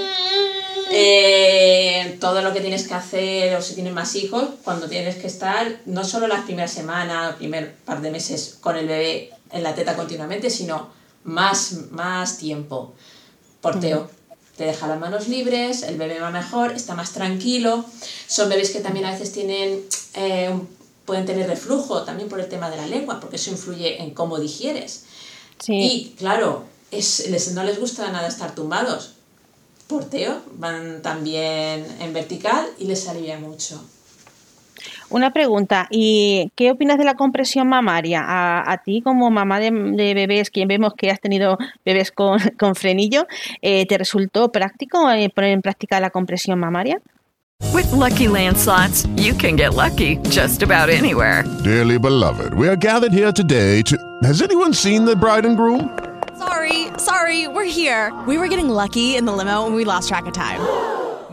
[0.92, 5.28] eh, todo lo que tienes que hacer o si tienes más hijos, cuando tienes que
[5.28, 9.64] estar no solo las primeras semanas, el primer par de meses con el bebé en
[9.64, 10.90] la teta continuamente, sino
[11.24, 12.94] más, más tiempo.
[13.62, 14.08] Porteo
[14.58, 17.84] te deja las manos libres, el bebé va mejor, está más tranquilo.
[18.28, 20.58] Son bebés que también a veces tienen, eh,
[21.06, 24.40] pueden tener reflujo también por el tema de la lengua, porque eso influye en cómo
[24.40, 25.04] digieres.
[25.68, 29.12] Y claro, es, les, no les gusta nada estar tumbados.
[29.88, 33.84] Porteo, van también en vertical y les alivia mucho.
[35.10, 38.24] Una pregunta, ¿y qué opinas de la compresión mamaria?
[38.26, 39.72] A, ti como mamá de,
[40.14, 42.12] bebés, quien vemos que has tenido bebés
[42.58, 43.28] con, frenillo,
[43.62, 47.00] eh, ¿te resultó práctico eh, poner en práctica la compresión mamaria?
[47.74, 51.44] With lucky landslots, you can get lucky just about anywhere.
[51.64, 53.98] Dearly beloved, we are gathered here today to.
[54.24, 55.98] Has anyone seen the bride and groom?
[56.38, 58.14] Sorry, sorry, we're here.
[58.28, 60.60] We were getting lucky in the limo and we lost track of time.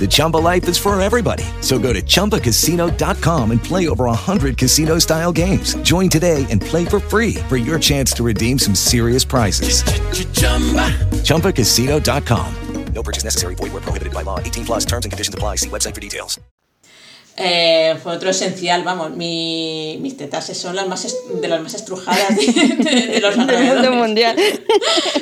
[0.00, 1.44] The Chumba life is for everybody.
[1.60, 5.74] So go to ChumbaCasino.com and play over 100 casino style games.
[5.84, 9.84] Join today and play for free for your chance to redeem some serious prizes.
[11.22, 12.54] ChumbaCasino.com.
[12.94, 13.54] No purchase necessary.
[13.54, 14.38] Void where prohibited by law.
[14.38, 15.56] 18 plus terms and conditions apply.
[15.56, 16.40] See website for details.
[17.36, 21.06] Eh, fue otro esencial, vamos, mi, mis tetas son las más
[21.40, 24.36] de las más estrujadas de, de, de los mundo mundial.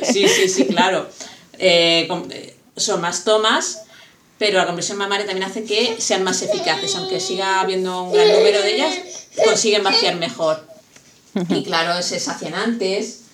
[0.03, 1.09] Sí, sí, sí, claro.
[1.57, 3.83] Eh, eh, son más tomas
[4.41, 8.27] pero la compresión mamaria también hace que sean más eficaces, aunque siga habiendo un gran
[8.27, 8.95] número de ellas,
[9.45, 10.67] consiguen vaciar mejor.
[11.51, 13.25] Y claro, se sacian antes.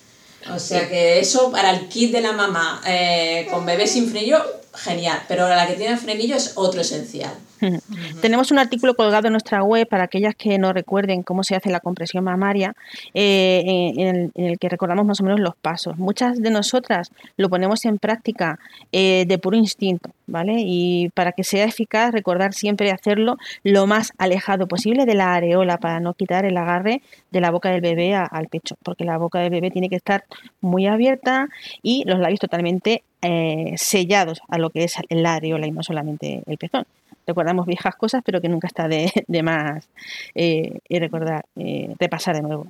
[0.53, 4.43] O sea que eso para el kit de la mamá eh, con bebé sin frenillo,
[4.77, 5.19] genial.
[5.27, 7.31] Pero la que tiene frenillo es otro esencial.
[8.21, 11.69] Tenemos un artículo colgado en nuestra web para aquellas que no recuerden cómo se hace
[11.69, 12.75] la compresión mamaria,
[13.13, 15.97] eh, en, el, que recordamos más o menos los pasos.
[15.97, 18.59] Muchas de nosotras lo ponemos en práctica
[18.91, 20.55] eh, de puro instinto, ¿vale?
[20.59, 25.77] Y para que sea eficaz, recordar siempre hacerlo lo más alejado posible de la areola
[25.77, 29.39] para no quitar el agarre de la boca del bebé al pecho, porque la boca
[29.39, 30.25] del bebé tiene que estar
[30.61, 31.47] muy abierta
[31.81, 36.43] y los labios totalmente eh, sellados a lo que es la areola y no solamente
[36.45, 36.85] el pezón
[37.25, 39.11] recordamos viejas cosas, pero que nunca está de,
[39.43, 39.89] más
[40.33, 42.67] eh, recordar, eh, repasar de nuevo.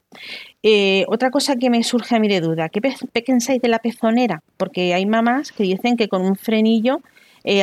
[1.08, 2.82] Otra cosa que me surge a mí de duda, ¿qué
[3.22, 4.42] pensáis de la pezonera?
[4.58, 7.02] Porque hay mamás que dicen que con un frenillo,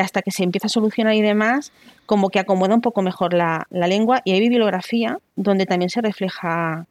[0.00, 1.72] hasta que se empieza a solucionar y demás,
[2.06, 6.86] como que acomoda un poco mejor la, lengua y hay bibliografía donde también se refleja,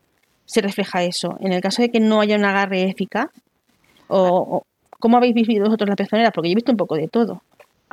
[0.45, 1.37] se refleja eso.
[1.39, 3.29] En el caso de que no haya un agarre eficaz,
[4.07, 4.63] o,
[5.03, 6.31] ¿cómo habéis vivido vosotros la pezonera?
[6.31, 7.43] Porque yo he visto un poco de todo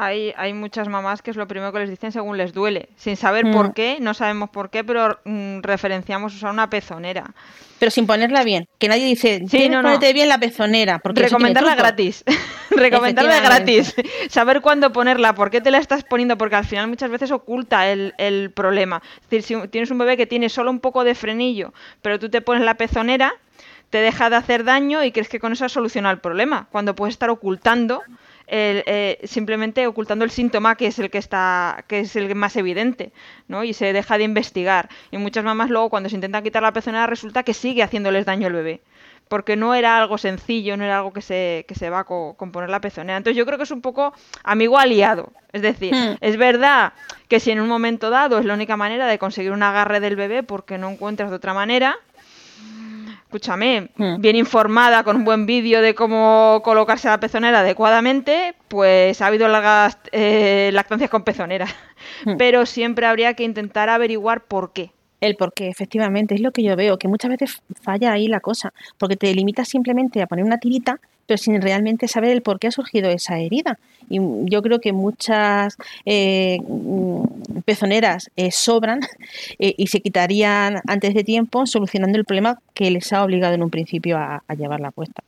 [0.01, 3.17] hay, hay muchas mamás que es lo primero que les dicen según les duele, sin
[3.17, 3.73] saber por mm.
[3.73, 7.35] qué, no sabemos por qué, pero mm, referenciamos usar una pezonera.
[7.79, 9.99] Pero sin ponerla bien, que nadie dice, sí, no, no.
[9.99, 11.01] bien la pezonera.
[11.01, 12.25] Porque Recomendarla gratis,
[12.71, 13.95] recomendarla gratis,
[14.31, 17.91] saber cuándo ponerla, por qué te la estás poniendo, porque al final muchas veces oculta
[17.91, 19.03] el, el problema.
[19.25, 22.31] Es decir, si tienes un bebé que tiene solo un poco de frenillo, pero tú
[22.31, 23.35] te pones la pezonera,
[23.91, 26.95] te deja de hacer daño y crees que con eso has solucionado el problema, cuando
[26.95, 28.03] puedes estar ocultando
[28.53, 33.13] eh, simplemente ocultando el síntoma que es el que está que es el más evidente
[33.47, 33.63] ¿no?
[33.63, 37.07] y se deja de investigar y muchas mamás luego cuando se intentan quitar la pezonera
[37.07, 38.81] resulta que sigue haciéndoles daño al bebé
[39.31, 42.69] porque no era algo sencillo, no era algo que se, que se va con, poner
[42.69, 43.17] la pezonera.
[43.17, 45.33] Entonces yo creo que es un poco amigo aliado.
[45.53, 46.17] Es decir, hmm.
[46.21, 46.95] es verdad
[47.29, 50.17] que si en un momento dado es la única manera de conseguir un agarre del
[50.17, 51.97] bebé porque no encuentras de otra manera,
[53.31, 54.21] escúchame, hmm.
[54.21, 59.47] bien informada, con un buen vídeo de cómo colocarse la pezonera adecuadamente, pues ha habido
[59.47, 61.67] largas eh, lactancias con pezonera.
[62.25, 62.37] Hmm.
[62.39, 64.91] Pero siempre habría que intentar averiguar por qué.
[65.21, 68.41] El por qué, efectivamente, es lo que yo veo, que muchas veces falla ahí la
[68.41, 72.59] cosa, porque te limitas simplemente a poner una tirita, pero sin realmente saber el por
[72.59, 73.79] qué ha surgido esa herida.
[74.09, 79.01] Y yo creo que muchas eh, mm, pezoneras eh, sobran
[79.59, 83.63] eh, y se quitarían antes de tiempo solucionando el problema que les ha obligado en
[83.63, 85.23] un principio a, a llevarla puesta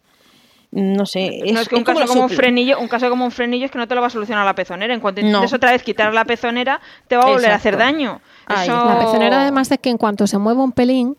[0.73, 1.41] no sé.
[1.45, 3.71] Es, no, es que un caso como un frenillo, un caso como un frenillo es
[3.71, 4.95] que no te lo va a solucionar la pezonera.
[4.95, 8.21] En cuanto intentes otra vez quitar la pezonera, te va a volver a hacer daño.
[8.49, 11.17] La pezonera además es que en cuanto se mueva un pelín,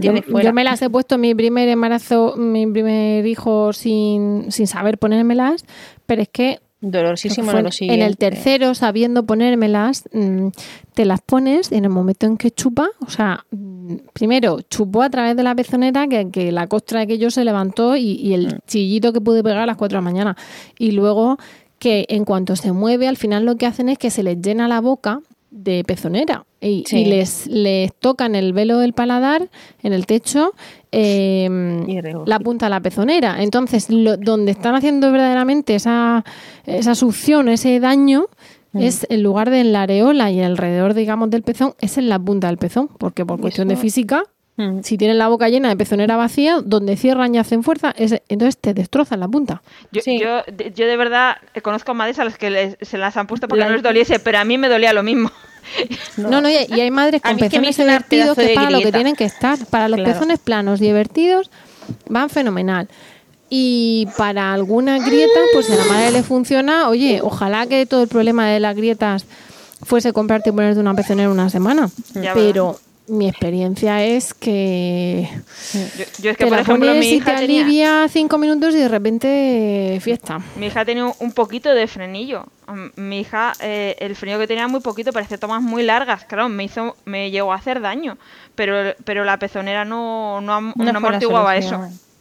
[0.00, 5.66] yo, me las he puesto mi primer embarazo, mi primer hijo sin, sin saber ponérmelas,
[6.06, 10.48] pero es que Dolorosísimo En el tercero, sabiendo ponérmelas, mm,
[10.94, 15.02] te las pones y en el momento en que chupa, o sea, mm, primero chupó
[15.02, 18.58] a través de la pezonera que, la costra de aquello se levantó y, el mm.
[18.66, 20.36] chillito que pude pegar a las 4 de la mañana.
[20.78, 21.38] Y luego
[21.78, 24.68] que en cuanto se mueve, al final lo que hacen es que se les llena
[24.68, 29.48] la boca de pezonera y, les, les tocan el velo del paladar
[29.82, 30.52] en el techo
[30.90, 31.86] em,
[32.26, 33.42] la punta de la pezonera.
[33.42, 36.24] Entonces, donde están haciendo verdaderamente esa,
[36.64, 38.26] esa succión, ese daño,
[38.72, 38.78] mm.
[38.78, 42.18] es en lugar de en la areola y alrededor, digamos, del pezón, es en la
[42.18, 44.24] punta del pezón, porque por cuestión de física.
[44.82, 48.72] Si tienen la boca llena de pezonera vacía, donde cierran y hacen fuerza, entonces te
[48.72, 49.62] destrozan la punta.
[49.92, 50.42] Yo, yo,
[50.74, 53.82] yo, de verdad conozco madres a las que se las han puesto porque no les
[53.82, 55.30] doliese, pero a mí me dolía lo mismo.
[56.16, 59.58] No, no, y hay madres con pezones divertidos que para lo que tienen que estar.
[59.66, 61.50] Para los pezones planos y divertidos
[62.08, 62.88] van fenomenal.
[63.50, 68.02] Y para algunas grietas, pues si a la madre le funciona, oye, ojalá que todo
[68.02, 69.24] el problema de las grietas
[69.82, 71.90] fuese comprarte y ponerte una pezonera una semana.
[72.34, 75.28] pero mi experiencia es que
[76.18, 80.40] yo, es que por ejemplo mi hija te alivia cinco minutos y de repente fiesta.
[80.56, 82.46] Mi hija tenía un poquito de frenillo.
[82.96, 86.24] Mi hija eh, el frenillo que tenía muy poquito parecía tomas muy largas.
[86.24, 88.18] Claro me hizo me llegó a hacer daño
[88.54, 91.78] pero pero la pezonera no no, amortiguaba eso.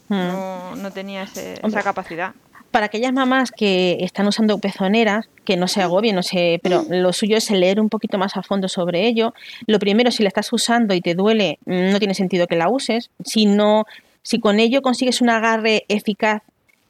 [0.09, 0.13] hmm.
[0.15, 2.33] no, no tenía esa capacidad
[2.75, 7.13] para aquellas mamás que están usando pezoneras, que no se agobien, no sé, pero lo
[7.13, 9.33] suyo es leer un poquito más a fondo sobre ello.
[9.65, 13.11] Lo primero, si la estás usando y te duele, no tiene sentido que la uses.
[13.23, 13.85] Si no,
[14.23, 16.43] si con ello consigues un agarre eficaz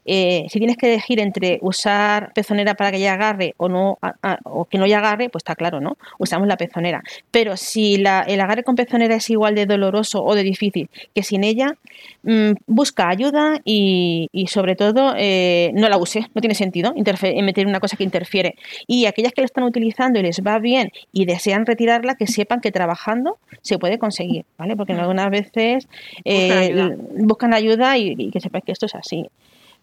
[0.05, 3.97] eh, si tienes que elegir entre usar pezonera para que ella agarre o no
[4.43, 5.97] o que no ya agarre, pues está claro, ¿no?
[6.19, 7.03] Usamos la pezonera.
[7.31, 11.23] Pero si la, el agarre con pezonera es igual de doloroso o de difícil que
[11.23, 11.75] sin ella,
[12.23, 17.79] mm, busca ayuda y, sobre todo eh, no la use, no tiene sentido meter una
[17.79, 18.55] cosa que interfiere.
[18.87, 22.61] Y aquellas que la están utilizando y les va bien y desean retirarla, que sepan
[22.61, 24.75] que trabajando se puede conseguir, ¿vale?
[24.75, 25.87] Porque algunas veces
[27.17, 29.27] buscan eh, ayuda, y, y que sepan que esto es así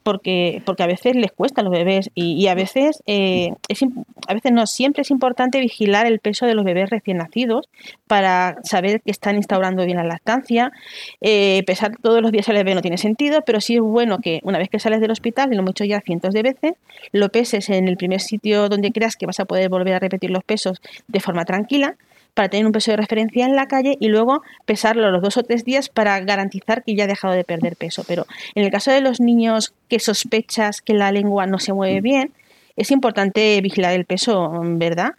[0.03, 3.83] porque, porque a veces les cuesta a los bebés y, a veces eh, es,
[4.27, 7.69] a veces no siempre es importante vigilar el peso de los bebés recién nacidos
[8.07, 10.73] para saber que están instaurando bien la lactancia.
[11.21, 14.41] Eh, pesar todos los días al bebé no tiene sentido, pero sí es bueno que
[14.43, 16.73] una vez que sales del hospital, y lo hemos hecho ya cientos de veces,
[17.13, 20.31] lo peses en el primer sitio donde creas que vas a poder volver a repetir
[20.31, 21.97] los pesos de forma tranquila
[22.35, 25.43] para tener un peso de referencia en la calle y luego pesarlo los dos o
[25.43, 28.05] tres días para garantizar que ya ha dejado de perder peso.
[28.07, 32.01] Pero en el caso de los niños que sospechas que la lengua no se mueve
[32.01, 32.33] bien,
[32.77, 35.15] es importante vigilar el peso, ¿verdad?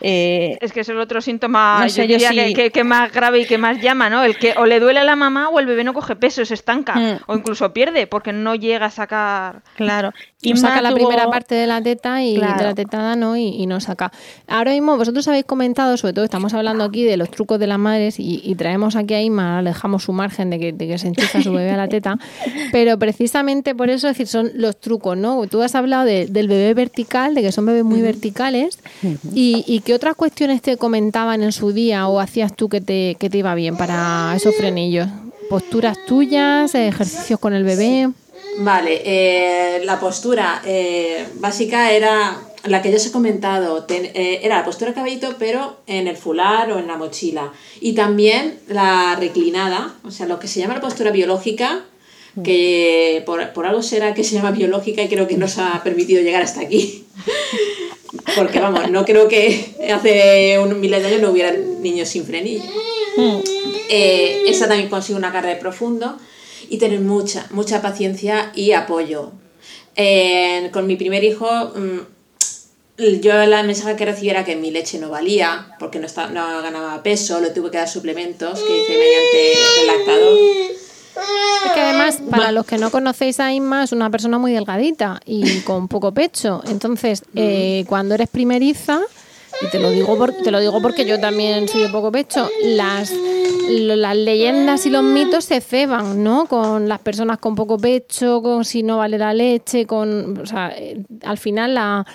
[0.00, 4.22] Eh, es que es el otro síntoma que, más grave y que más llama, ¿no?
[4.24, 6.54] El que o le duele a la mamá o el bebé no coge peso, se
[6.54, 7.18] estanca mm.
[7.26, 9.62] o incluso pierde porque no llega a sacar.
[9.76, 10.12] Claro.
[10.40, 13.80] Y saca la primera parte de la teta y de la tetada no y, no
[13.80, 14.12] saca.
[14.46, 17.78] Ahora mismo vosotros habéis comentado, sobre todo estamos hablando aquí de los trucos de las
[17.78, 21.42] madres y, traemos aquí a Ima, dejamos su margen de que, de que se enchufa
[21.42, 22.18] su bebé a la teta,
[22.72, 25.44] pero precisamente por eso decir son los trucos, ¿no?
[25.48, 28.78] Tú has hablado del bebé vertical, de que son bebés muy verticales
[29.34, 33.16] y, y ¿Qué otras cuestiones te comentaban en su día o hacías tú que te,
[33.18, 35.08] que te iba bien para esos frenillos?
[35.48, 38.10] ¿Posturas tuyas, ejercicios con el bebé?
[38.60, 44.56] Vale, eh, la postura eh, básica era la que ya os he comentado, eh, era
[44.56, 47.52] la postura caballito, pero en el fular o en la mochila.
[47.80, 51.84] Y también la reclinada, o sea, lo que se llama la postura biológica,
[52.42, 56.20] que por, por algo será que se llama biológica y creo que nos ha permitido
[56.20, 57.04] llegar hasta aquí.
[58.36, 62.64] Porque vamos, no creo que hace un miles de años no hubiera niños sin frenillo.
[63.16, 63.38] Hmm.
[63.88, 66.16] Eh, esa también consigue una carga de profundo
[66.68, 69.32] y tener mucha, mucha paciencia y apoyo.
[70.72, 75.76] con mi primer hijo, mm, yo la mensaje que recibiera que mi leche no valía,
[75.78, 80.78] porque no, no ganaba peso, le tuve que dar suplementos que hice mediante el lactador
[81.64, 85.20] es que además, para los que no conocéis a Inma, es una persona muy delgadita
[85.24, 86.62] y con poco pecho.
[86.66, 89.00] Entonces, eh, cuando eres primeriza,
[89.60, 92.48] y te lo digo, por, te lo digo porque yo también soy de poco pecho,
[92.62, 93.12] las,
[93.68, 96.46] las leyendas y los mitos se ceban, ¿no?
[96.46, 100.38] Con las personas con poco pecho, con si no vale la leche, con...
[100.38, 102.06] O sea, eh, al final la,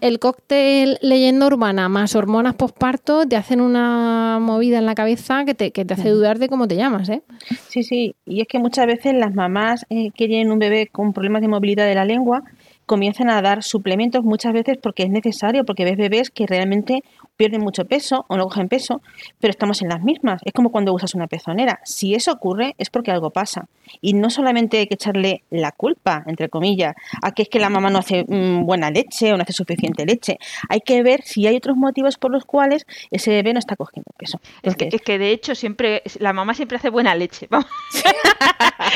[0.00, 5.54] el cóctel leyenda urbana más hormonas posparto te hacen una movida en la cabeza que
[5.54, 7.22] te, que te hace dudar de cómo te llamas, ¿eh?
[7.68, 11.12] Sí, sí, y es que muchas veces las mamás eh, que tienen un bebé con
[11.12, 12.44] problemas de movilidad de la lengua
[12.92, 17.02] comienzan a dar suplementos muchas veces porque es necesario, porque ves bebés que realmente
[17.38, 19.00] pierden mucho peso o no cogen peso,
[19.40, 20.42] pero estamos en las mismas.
[20.44, 21.80] Es como cuando usas una pezonera.
[21.84, 23.66] Si eso ocurre es porque algo pasa.
[24.02, 27.70] Y no solamente hay que echarle la culpa, entre comillas, a que es que la
[27.70, 30.36] mamá no hace mm, buena leche o no hace suficiente leche.
[30.68, 34.10] Hay que ver si hay otros motivos por los cuales ese bebé no está cogiendo
[34.18, 34.38] peso.
[34.62, 37.48] Es que, es que de hecho siempre la mamá siempre hace buena leche.
[37.48, 37.66] quedado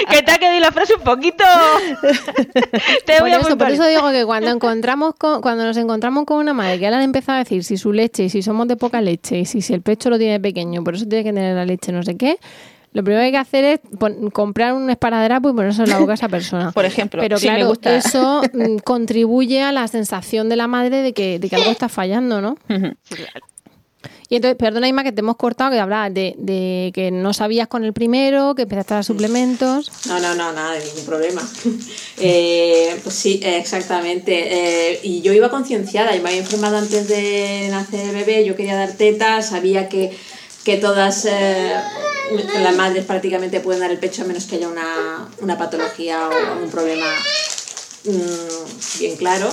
[0.66, 1.44] la frase un poquito.
[3.06, 6.54] te voy por, eso, por eso digo que cuando encontramos cuando nos encontramos con una
[6.54, 9.00] madre que ya le empezado a decir si su leche y si somos de poca
[9.00, 11.64] leche y si, si el pecho lo tiene pequeño, por eso tiene que tener la
[11.64, 12.38] leche no sé qué,
[12.92, 13.80] lo primero que hay que hacer es
[14.32, 16.72] comprar un esparadrapo y ponerse en la boca a esa persona.
[16.74, 21.38] Por ejemplo, pero claro, eso mm, contribuye a la sensación de la madre de que,
[21.38, 22.56] de que algo está fallando, ¿no?
[24.28, 27.84] Y entonces, perdona Ima que te hemos cortado, que hablabas de, que no sabías con
[27.84, 29.90] el primero, que empezaste a dar suplementos.
[30.06, 31.42] No, no, no, nada, ningún problema.
[32.18, 34.92] Eh, pues sí, exactamente.
[34.94, 38.56] Eh, y yo iba concienciada, yo me había informado antes de nacer el bebé, yo
[38.56, 40.16] quería dar tetas, sabía que,
[40.64, 41.74] que todas eh,
[42.62, 46.64] las madres prácticamente pueden dar el pecho a menos que haya una, una patología o
[46.64, 47.06] un problema
[48.04, 49.50] mm, bien claro.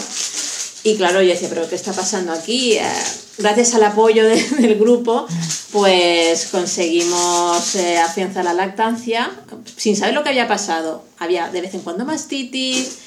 [0.83, 2.73] Y claro, yo decía, pero ¿qué está pasando aquí?
[2.73, 2.83] Eh,
[3.37, 5.25] gracias al apoyo del grupo,
[5.71, 9.31] pues conseguimos eh, afianzar la lactancia
[9.77, 11.05] sin saber lo que había pasado.
[11.19, 12.97] Había de vez en cuando mastitis,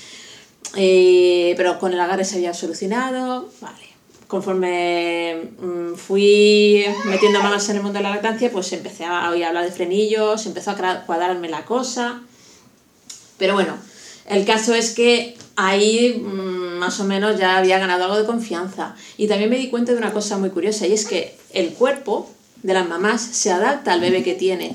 [0.75, 3.51] eh, pero con el agarre se había solucionado.
[3.61, 3.85] Vale.
[4.27, 9.45] Conforme mm, fui metiendo manos en el mundo de la lactancia, pues empecé a oír
[9.45, 12.23] hablar de frenillos, empezó a cuadrarme la cosa.
[13.37, 13.77] Pero bueno,
[14.29, 18.95] el caso es que ahí mm, más o menos ya había ganado algo de confianza.
[19.17, 22.31] Y también me di cuenta de una cosa muy curiosa, y es que el cuerpo
[22.63, 24.75] de las mamás se adapta al bebé que tiene.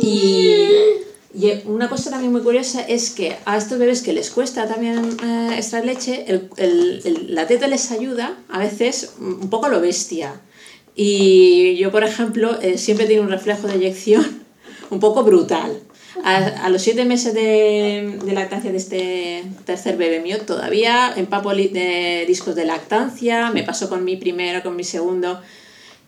[0.00, 0.68] Y,
[1.64, 5.54] una cosa también muy curiosa es que a estos bebés que les cuesta también eh,
[5.56, 6.26] extraer leche,
[7.28, 10.40] la teta les ayuda a veces un poco lo bestia.
[10.94, 14.42] Y yo, por ejemplo, eh, siempre tengo un reflejo de eyección
[14.90, 15.80] un poco brutal.
[16.24, 22.54] A, los siete meses de, lactancia de este tercer bebé mío, todavía empapo de discos
[22.54, 25.40] de lactancia, me pasó con mi primero, con mi segundo.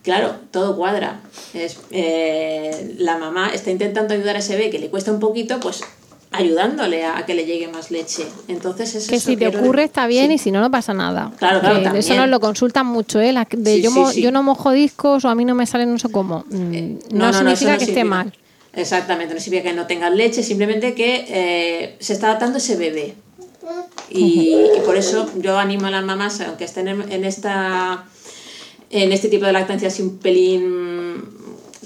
[0.03, 1.21] Claro, todo cuadra.
[1.55, 5.59] Es, eh, la mamá está intentando ayudar a ese bebé que le cuesta un poquito,
[5.61, 5.83] pues
[6.35, 8.27] ayudándole a, que le llegue más leche.
[8.49, 11.33] Entonces eso que si te ocurre está bien y si no no pasa nada.
[11.39, 13.35] Claro, claro, eso nos lo consultan mucho, ¿eh?
[13.51, 16.45] de yo, yo no mojo discos o a mí no me sale no sé cómo.
[16.51, 18.33] Mm, no, significa que esté mal.
[18.77, 23.15] Exactamente, no significa que no tengan leche, simplemente que eh, se está adaptando ese bebé.
[24.11, 28.07] Y, por eso yo animo a las mamás, aunque estén en, esta,
[28.91, 31.25] en este tipo de lactancia así un pelín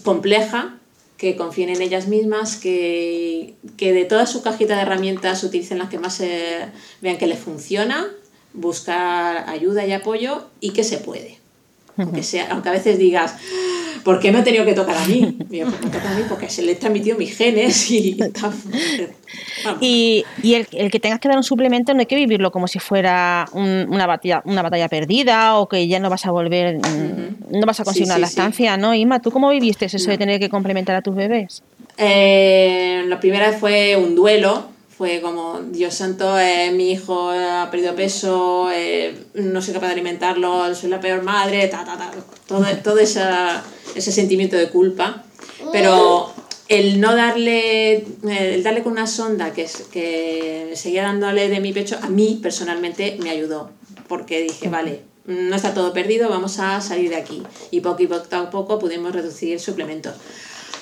[0.03, 0.79] compleja,
[1.17, 5.99] que confíen en ellas mismas, que, de toda su cajita de herramientas utilicen las que
[5.99, 6.23] más
[7.01, 8.09] vean que les funciona,
[8.53, 11.38] buscar ayuda y apoyo y que se puede.
[11.99, 13.35] Aunque, sea, aunque a veces digas,
[14.05, 15.37] ¿por qué me ha tenido que tocar a mí?
[15.51, 18.17] Me toca a mí porque se le transmitido mis genes y...
[19.81, 22.67] Y, y el, el, que tengas que dar un suplemento no hay que vivirlo como
[22.67, 27.59] si fuera una, batalla, una batalla perdida o que ya no vas a volver, mm,
[27.59, 28.95] no vas a conseguir una lactancia, ¿no?
[28.95, 31.63] Ima, ¿tú cómo viviste eso de tener que complementar a tus bebés?
[31.99, 37.95] Eh, la primera fue un duelo, fue como, Dios santo, eh, mi hijo ha perdido
[37.95, 42.11] peso, eh, no soy capaz de alimentarlo, soy la peor madre, ta, ta, ta,
[42.49, 43.63] todo, todo esa,
[43.95, 45.23] ese sentimiento de culpa.
[45.71, 46.33] Pero
[46.67, 51.97] el no darle, el darle con una sonda que, que seguía dándole de mi pecho,
[52.03, 53.71] a mí personalmente me ayudó,
[54.09, 57.45] porque dije, vale, no está todo perdido, vamos a salir de aquí.
[57.71, 60.15] Y poco y poco a poco pudimos reducir suplementos.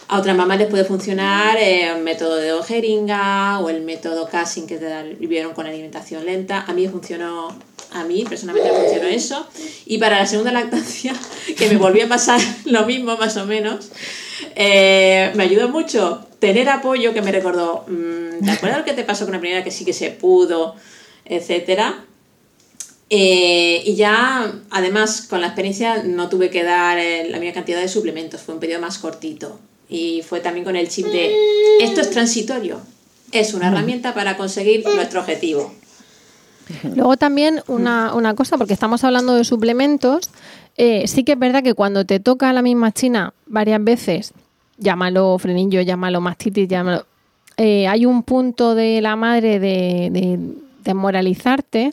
[0.08, 4.66] A otras mamás les puede funcionar eh, el método de jeringa o el método casing
[4.66, 6.64] que te vivieron con alimentación lenta.
[6.68, 7.48] A mí funcionó,
[7.90, 9.46] a mí personalmente me funcionó eso.
[9.84, 11.12] Y para la segunda lactancia,
[11.58, 13.90] que me volvió a pasar lo mismo más o menos,
[14.54, 19.02] eh, me ayudó mucho tener apoyo que me recordó, mm, ¿te acuerdas lo que te
[19.02, 20.76] pasó con la primera que sí que se pudo,
[21.24, 22.04] etcétera?
[23.10, 26.98] Eh, y ya, además, con la experiencia no tuve que dar
[27.28, 29.58] la misma cantidad de suplementos, fue un periodo más cortito.
[29.88, 31.32] Y fue también con el chip de,
[31.80, 32.80] esto es transitorio,
[33.30, 35.72] es una herramienta para conseguir nuestro objetivo.
[36.94, 40.30] Luego también una, una cosa, porque estamos hablando de suplementos,
[40.76, 44.32] eh, sí que es verdad que cuando te toca la misma china varias veces,
[44.76, 47.06] llámalo frenillo, llámalo mastitis, llámalo...
[47.56, 50.38] Eh, hay un punto de la madre de, de,
[50.84, 51.90] de moralizarte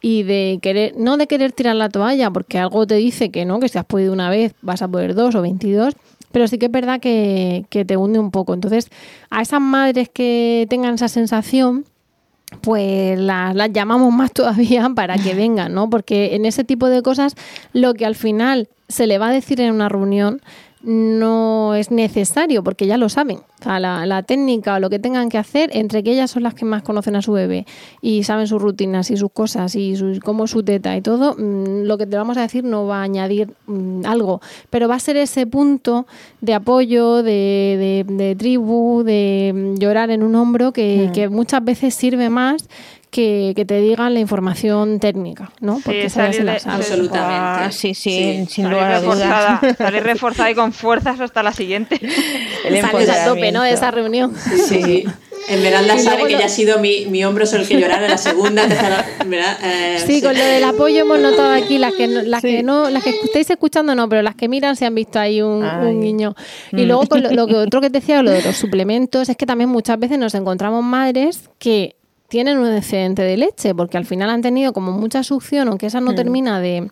[0.00, 3.58] y de querer, no de querer tirar la toalla, porque algo te dice que no,
[3.58, 5.94] que si has podido una vez vas a poder dos o veintidós,
[6.32, 8.54] pero sí que es verdad que, te hunde un poco.
[8.54, 8.88] Entonces,
[9.30, 11.84] a esas madres que tengan esa sensación,
[12.60, 15.88] pues las, llamamos más todavía para que vengan, ¿no?
[15.88, 17.34] Porque en ese tipo de cosas
[17.72, 20.40] lo que al final se le va a decir en una reunión
[20.82, 23.38] no es necesario porque ya lo saben.
[23.38, 26.42] O sea, la, la, técnica o lo que tengan que hacer, entre que ellas son
[26.42, 27.66] las que más conocen a su bebé
[28.00, 31.84] y saben sus rutinas y sus cosas y su, cómo su teta y todo, mmm,
[31.84, 35.00] lo que te vamos a decir no va a añadir mmm, algo, pero va a
[35.00, 36.06] ser ese punto
[36.40, 41.12] de apoyo, de, de, de tribu, de llorar en un hombro que, mm.
[41.12, 42.68] que muchas veces sirve más
[43.12, 45.80] que, que, te digan la información técnica, ¿no?
[45.84, 47.18] Porque sí, salir de, absolutamente.
[47.18, 49.60] Ah, sí, sí, sí, sin lugar a dudas.
[49.78, 52.00] Salir reforzada y con fuerzas hasta la siguiente.
[52.64, 53.62] El Sales a tope, ¿no?
[53.62, 54.34] De esa reunión.
[54.66, 55.04] Sí.
[55.46, 58.18] Esmeralda sabe que ya ha sido mi, mi hombro sobre el que llorar en la
[58.18, 59.04] segunda, tercera,
[59.62, 62.48] eh, sí, sí, con lo del apoyo hemos notado aquí, las que no, las sí.
[62.48, 65.42] que no, las que estáis escuchando no, pero las que miran se han visto ahí
[65.42, 66.34] un, un niño.
[66.70, 66.86] Y mm.
[66.86, 69.44] luego con lo, lo, que otro que te decía, lo de los suplementos, es que
[69.44, 71.96] también muchas veces nos encontramos madres que
[72.32, 76.00] tienen un excedente de leche, porque al final han tenido como mucha succión, aunque esa
[76.00, 76.14] no mm.
[76.14, 76.90] termina de,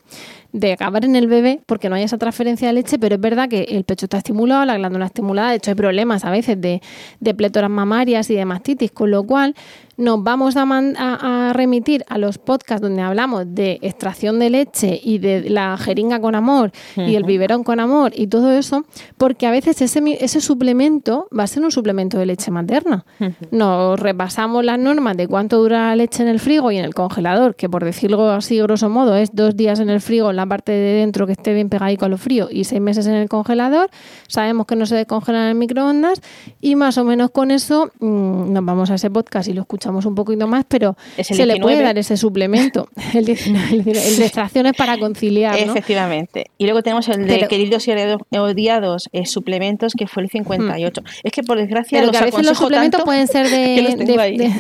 [0.53, 3.49] de, acabar en el bebé, porque no hay esa transferencia de leche, pero es verdad
[3.49, 6.83] que el pecho está estimulado, la glándula estimulada, de hecho hay problemas a veces de,
[7.21, 9.55] de pletoras mamarias y de mastitis, con lo cual
[10.01, 14.99] nos vamos a, a, a, remitir a los podcasts donde hablamos de extracción de leche
[15.03, 17.09] y de la jeringa con amor uh -huh.
[17.09, 18.85] y el biberón con amor y todo eso,
[19.19, 23.05] porque a veces ese, ese suplemento va a ser un suplemento de leche materna.
[23.21, 23.35] Uh -huh.
[23.51, 26.95] Nos repasamos las normas de cuánto dura la leche en el frigo y en el
[26.95, 30.47] congelador, que por decirlo así grosso modo es dos días en el frigo en la
[30.47, 33.29] parte de dentro que esté bien pegadico a lo frío y seis meses en el
[33.29, 33.91] congelador.
[34.29, 36.23] Sabemos que no se descongela en el microondas
[36.61, 39.90] y más o menos con eso mmm, nos vamos a ese podcast y lo escuchamos
[39.91, 41.55] un poquito más, pero se 19.
[41.55, 42.89] le puede dar ese suplemento.
[43.15, 45.55] El, 19, el, el de extracciones para conciliar.
[45.55, 45.73] ¿no?
[45.73, 46.47] Efectivamente.
[46.59, 47.93] Y luego tenemos el de pero, queridos y
[48.37, 51.01] odiados eh, suplementos, que fue el 58.
[51.01, 51.05] Hmm.
[51.25, 51.99] Es que por desgracia.
[51.99, 53.97] Pero que a veces los suplementos pueden ser de.
[53.97, 54.53] de, de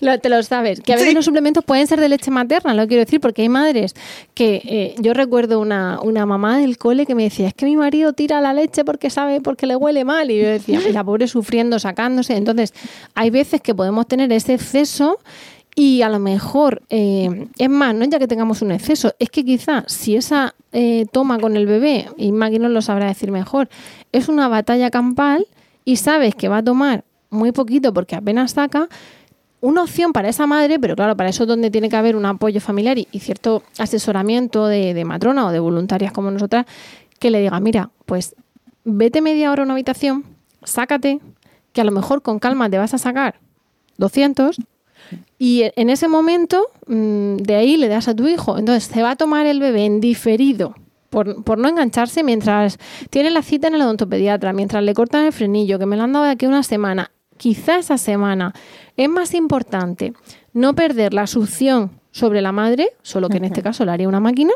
[0.00, 0.80] lo, te lo sabes.
[0.80, 1.14] Que a veces sí.
[1.14, 3.94] los suplementos pueden ser de leche materna, lo quiero decir, porque hay madres
[4.34, 4.60] que.
[4.64, 8.12] Eh, yo recuerdo una, una mamá del cole que me decía: es que mi marido
[8.12, 10.30] tira la leche porque sabe, porque le huele mal.
[10.30, 12.36] Y yo decía: la pobre sufriendo, sacándose.
[12.36, 12.74] Entonces,
[13.14, 15.18] hay veces que podemos tener ese exceso
[15.76, 19.28] y a lo mejor, eh, es más, no es ya que tengamos un exceso, es
[19.28, 23.68] que quizá si esa eh, toma con el bebé, y Maggie lo sabrá decir mejor,
[24.12, 25.46] es una batalla campal
[25.84, 28.88] y sabes que va a tomar muy poquito porque apenas saca,
[29.60, 32.26] una opción para esa madre, pero claro, para eso es donde tiene que haber un
[32.26, 36.66] apoyo familiar y, y cierto asesoramiento de, de, matrona o de voluntarias como nosotras,
[37.18, 38.36] que le diga, mira, pues
[38.84, 40.24] vete media hora a una habitación,
[40.62, 41.18] sácate,
[41.72, 43.40] que a lo mejor con calma te vas a sacar
[43.98, 44.58] 200
[45.38, 48.58] y en ese momento mm, de ahí le das a tu hijo.
[48.58, 50.74] Entonces se va a tomar el bebé en diferido.
[51.10, 52.78] Por, por, no engancharse mientras
[53.10, 56.12] tiene la cita en el odontopediatra, mientras le cortan el frenillo, que me lo han
[56.12, 58.52] dado de aquí una semana, quizá esa semana
[58.96, 60.12] es más importante
[60.52, 64.20] no perder la succión sobre la madre, solo que en este caso le haría una
[64.20, 64.52] máquina,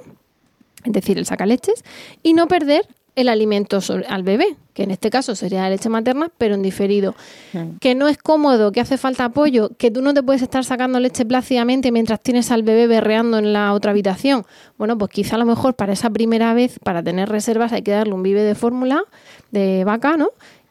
[0.84, 1.84] es decir, el sacaleches,
[2.22, 2.89] y no perder
[3.19, 7.16] el alimento al bebé, que en este caso sería la leche materna, pero en diferido.
[7.53, 7.79] Mm.
[7.81, 11.01] Que no es cómodo, que hace falta apoyo, que tú no te puedes estar sacando
[11.01, 14.47] leche plácidamente mientras tienes al bebé berreando en la otra habitación.
[14.77, 17.91] Bueno, pues quizá a lo mejor para esa primera vez, para tener reservas, hay que
[17.91, 19.03] darle un vive de fórmula
[19.51, 20.31] de vaca, ¿no?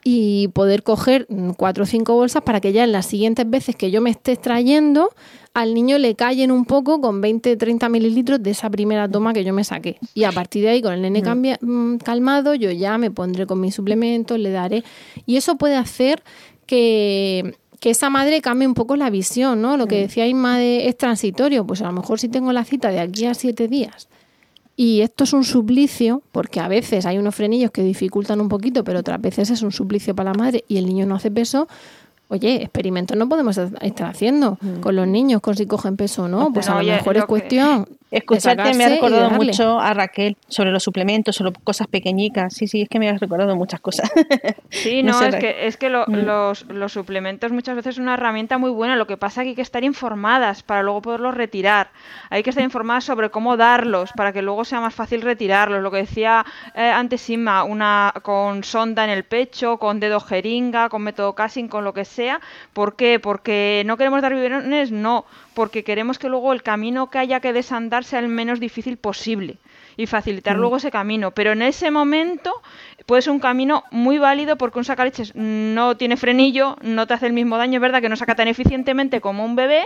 [0.09, 1.27] Y poder coger
[1.57, 4.31] cuatro o cinco bolsas para que ya en las siguientes veces que yo me esté
[4.31, 5.09] extrayendo
[5.53, 9.43] al niño le callen un poco con 20, 30 mililitros de esa primera toma que
[9.43, 9.97] yo me saqué.
[10.13, 13.45] Y a partir de ahí, con el nene cambia, mm, calmado, yo ya me pondré
[13.47, 14.85] con mis suplementos, le daré.
[15.25, 16.23] Y eso puede hacer
[16.65, 19.75] que, que esa madre cambie un poco la visión, ¿no?
[19.75, 21.67] Lo que decía Inma de, es transitorio.
[21.67, 24.07] Pues a lo mejor si tengo la cita de aquí a siete días
[24.79, 28.83] y esto es un suplicio, porque a veces hay unos frenillos que dificultan un poquito,
[28.83, 31.67] pero otras veces es un suplicio para la madre y el niño no hace peso,
[32.29, 34.81] Oye, experimentos no podemos estar haciendo mm.
[34.81, 36.51] con los niños, con si cogen peso o no.
[36.51, 37.85] Pues a lo oye, mejor es cuestión.
[37.85, 37.91] Que...
[38.09, 42.53] Escucharte me ha recordado mucho a Raquel sobre los suplementos, sobre cosas pequeñicas.
[42.53, 44.09] Sí, sí, es que me has recordado muchas cosas.
[44.69, 46.25] Sí, no, no sé, es, que, es que lo, mm.
[46.25, 48.95] los, los, suplementos muchas veces son una herramienta muy buena.
[48.95, 51.89] Lo que pasa es que hay que estar informadas para luego poderlos retirar.
[52.29, 55.81] Hay que estar informadas sobre cómo darlos para que luego sea más fácil retirarlos.
[55.81, 56.45] Lo que decía
[56.75, 61.67] eh, antes Inma, una con sonda en el pecho, con dedo jeringa, con método casing,
[61.67, 62.39] con lo que sea.
[62.73, 63.19] ¿Por qué?
[63.19, 65.25] Porque no queremos dar biberones, no
[65.57, 69.57] porque queremos que luego el camino que haya que desandar sea el menos difícil posible
[69.97, 70.59] y facilitar Mm.
[70.59, 71.31] luego ese camino.
[71.31, 72.53] Pero en ese momento
[73.07, 77.25] puede ser un camino muy válido porque un sacaleches no tiene frenillo, no te hace
[77.25, 79.83] el mismo daño, es verdad que no saca tan eficientemente como un bebé,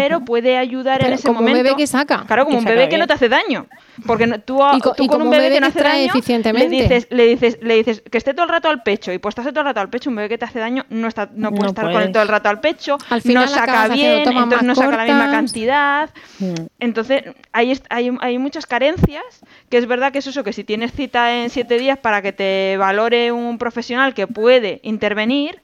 [0.00, 1.62] pero puede ayudar en ese como un momento.
[1.64, 2.24] bebé que saca.
[2.26, 3.66] Claro, como Que un bebé que no te hace daño.
[4.06, 5.98] Porque no- tú, a- Y co- tú y con un bebé, que no hace daño,
[5.98, 6.68] le eficientemente.
[6.68, 9.46] dices, le dices, le dices que esté todo el rato al pecho y pues estás
[9.46, 11.62] todo el rato al pecho, un bebé que te hace daño no está, no puede
[11.62, 14.62] No estar con él todo el rato al pecho, Al final no saca bien, entonces
[14.62, 16.10] no saca la misma cantidad.
[16.40, 16.54] Mm.
[16.80, 17.22] Entonces,
[17.52, 19.24] hay, hay, hay muchas carencias,
[19.70, 22.32] que es verdad que es eso, que si tienes cita en siete días para que
[22.32, 25.60] te valore un profesional que puede intervenir,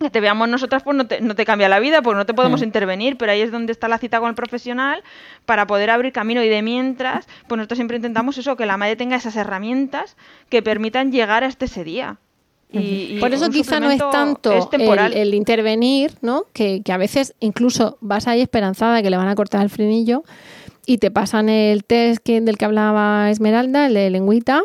[0.00, 2.34] que te veamos nosotras, pues no te, no te cambia la vida, porque no te
[2.34, 5.02] podemos intervenir, pero ahí es donde está la cita con el profesional
[5.46, 8.96] para poder abrir camino y de mientras, pues nosotros siempre intentamos eso, que la madre
[8.96, 10.16] tenga esas herramientas
[10.48, 12.18] que permitan llegar hasta ese día.
[12.72, 16.46] Y, y Por eso quizá no es tanto es el, el intervenir, ¿no?
[16.52, 19.70] Que, que a veces incluso vas ahí esperanzada de que le van a cortar el
[19.70, 20.24] frenillo
[20.84, 24.64] y te pasan el test que, del que hablaba Esmeralda, el de lengüita.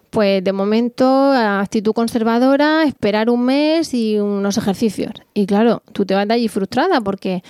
[0.11, 5.13] pues de momento actitud conservadora, esperar un mes y unos ejercicios.
[5.33, 7.41] Y claro, tú te vas de allí frustrada porque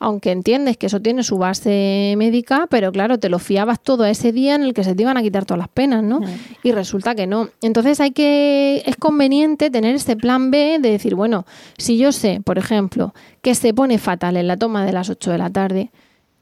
[0.00, 4.10] aunque entiendes que eso tiene su base médica, pero claro, te lo fiabas todo a
[4.10, 6.20] ese día en el que se te iban a quitar todas las penas, ¿no?
[6.62, 7.48] Y resulta que no.
[7.62, 11.46] Entonces hay que, es conveniente tener ese plan B de decir, bueno,
[11.78, 15.32] si yo sé, por ejemplo, que se pone fatal en la toma de las 8
[15.32, 15.90] de la tarde,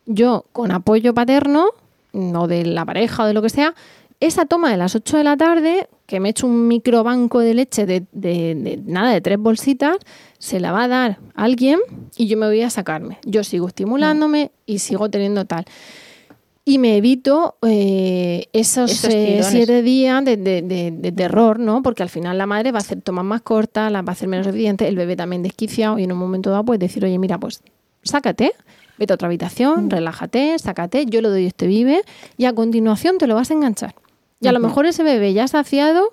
[0.06, 1.68] yo con apoyo paterno
[2.12, 3.74] o de la pareja o de lo que sea,
[4.20, 7.54] esa toma de las 8 de la tarde, que me he hecho un microbanco de
[7.54, 9.96] leche de, de- de nada, de tres bolsitas,
[10.38, 11.80] se la va a dar alguien
[12.16, 13.18] y yo me voy a sacarme.
[13.24, 15.64] Yo sigo estimulándome y sigo teniendo tal.
[16.68, 21.80] Y me evito eh, esos, Esos eh, siete días de, de- terror, ¿no?
[21.82, 24.26] Porque al final la madre va a hacer tomas más cortas, las va a hacer
[24.28, 27.38] menos eficientes, el bebé también desquiciado y en un momento dado puedes decir, oye, mira,
[27.38, 27.62] pues
[28.02, 28.52] sácate,
[28.98, 29.30] vete a otra Mm.
[29.30, 32.02] habitación, relájate, sácate, yo le doy este vive
[32.36, 33.94] y a continuación te lo vas a enganchar.
[34.40, 36.10] Y a lo mejor ese bebé ya saciado,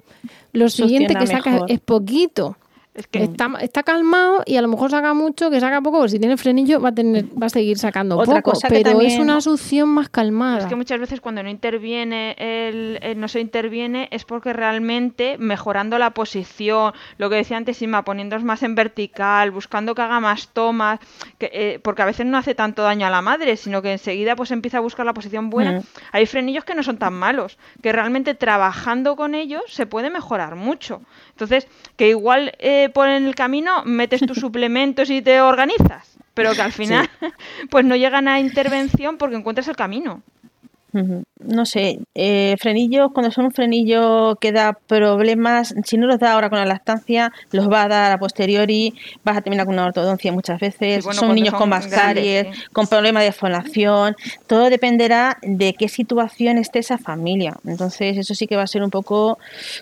[0.54, 1.72] lo siguiente que saca mejor.
[1.72, 2.58] es poquito.
[2.96, 6.38] Está, está calmado y a lo mejor saca mucho, que saca poco, porque si tiene
[6.38, 9.22] frenillo va a tener, va a seguir sacando Otra poco, cosa que pero es también-
[9.22, 10.60] una succión más calmada.
[10.60, 15.38] Es que muchas veces cuando no interviene el, el- no se interviene es porque realmente
[15.40, 20.20] mejorando la posición, lo que decía antes Inma, poniéndonos más en vertical, buscando que haga
[20.20, 21.00] más tomas,
[21.40, 24.36] que, eh, porque a veces no hace tanto daño a la madre, sino que enseguida
[24.36, 25.80] pues empieza a buscar la posición buena.
[25.80, 25.84] Mm.
[26.12, 30.56] Hay frenillos que no son tan malos, que realmente trabajando con ellos se puede mejorar
[30.56, 31.02] mucho.
[31.34, 36.62] Entonces, que igual eh, por el camino metes tus suplementos y te organizas, pero que
[36.62, 37.10] al final
[37.70, 40.22] pues no llegan a intervención porque encuentras el camino.
[41.46, 46.34] No sé, eh, frenillos, cuando son un frenillo que da problemas, si no los da
[46.34, 49.86] ahora con la lactancia, los va a dar a posteriori, vas a terminar con una
[49.86, 53.32] ortodoncia muchas veces, Sí, bueno, son niños son con más grandes, caries, con problemas de
[53.32, 54.16] fonación,
[54.48, 57.54] todo dependerá de qué situación esté esa familia.
[57.66, 59.38] Entonces, eso sí que va a ser un poco,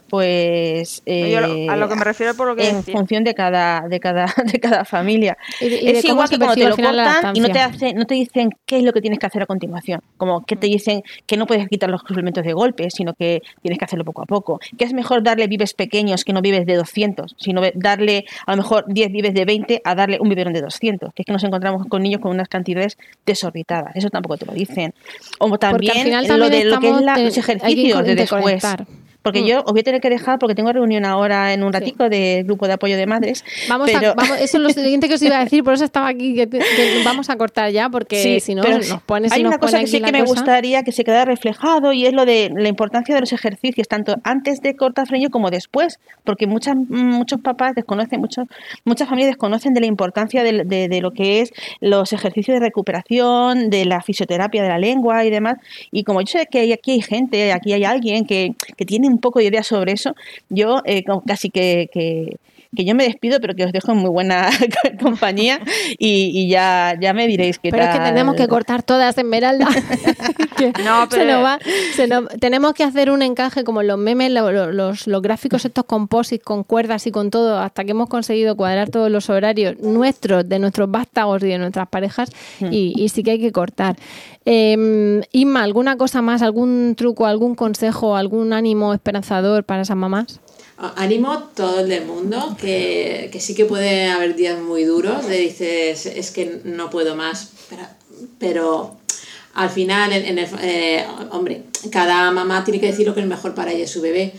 [0.10, 2.94] pues, Yo a lo- eh, a lo que me refiero por lo que en decía.
[2.94, 5.38] función de cada, de cada, de cada familia.
[5.60, 7.94] Y de- y de es igual que cuando te lo cortan y no te hace,
[7.94, 10.68] no te dicen qué es lo que tienes que hacer a continuación, como que te
[10.68, 14.22] dicen que no puedes quitar los suplementos de golpe, sino que tienes que hacerlo poco
[14.22, 18.24] a poco, que es mejor darle vives pequeños que no vives de 200, sino darle
[18.46, 21.26] a lo mejor 10 vives de 20 a darle un biberón de 200, que es
[21.26, 24.94] que nos encontramos con niños con unas cantidades desorbitadas, eso tampoco te lo dicen.
[25.40, 28.64] O también, Porque al final lo de lo que es la- los ejercicios de después.
[29.22, 29.46] Porque Mm.
[29.46, 32.44] yo os voy a tener que dejar porque tengo reunión ahora en un ratico del
[32.44, 33.44] grupo de apoyo de madres.
[33.70, 35.84] Vamos pero- a, vamos, eso es lo siguiente que os iba a decir, por eso
[35.86, 36.62] estaba aquí, que, que
[37.06, 39.88] vamos a cortar ya, porque Sí, si no nos pones hay nos una cosa que
[39.88, 40.34] sí que me cosa.
[40.34, 44.16] gustaría que se quedara reflejado y es lo de la importancia de los ejercicios, tanto
[44.24, 48.46] antes de cortar frenillo como después, porque muchas, muchos papás desconocen, muchos,
[48.86, 52.66] muchas familias desconocen de la importancia de, de- de lo que es los ejercicios de
[52.66, 55.58] recuperación, de la fisioterapia de la lengua y demás.
[55.92, 59.20] Y como yo sé que aquí hay gente, aquí hay alguien que, que tiene un
[59.20, 60.16] poco de idea sobre eso,
[60.50, 62.38] yo eh, casi que, que-
[62.74, 64.50] que yo me despido, pero que os dejo en muy buena
[65.02, 65.60] compañía
[66.00, 69.68] y, y ya, ya me diréis qué Pero es que tenemos que cortar todas Esmeralda.
[70.58, 71.60] Que No, se pero- nos va-
[71.96, 75.66] se nos- tenemos que hacer un encaje como los memes, lo- lo- los, los gráficos
[75.66, 79.78] estos composites con cuerdas y con todo, hasta que hemos conseguido cuadrar todos los horarios
[79.80, 82.30] nuestros, de nuestros vástagos y de nuestras parejas,
[82.70, 83.98] y, y sí que hay que cortar.
[84.46, 90.40] Eh, Inma, ¿alguna cosa más, algún truco, algún consejo, algún ánimo esperanzador para esas mamás?
[90.78, 95.38] A- Ánimo todo el mundo, que, que sí que puede haber días muy duros, de
[95.38, 97.84] dices, es que no puedo más, pero,
[98.40, 98.96] pero
[99.54, 103.28] al final, en, en el- eh, hombre, cada mamá tiene que decir lo que es
[103.28, 104.34] mejor para ella y su bebé,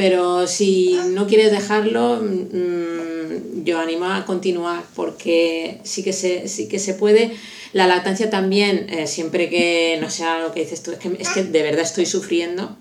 [0.00, 6.68] pero si no quieres dejarlo, mm, yo animo a continuar, porque sí que se, sí
[6.68, 7.36] que se puede.
[7.74, 11.28] La lactancia también, eh, siempre que no sea lo que dices tú, es que, es
[11.28, 12.78] que de verdad estoy sufriendo,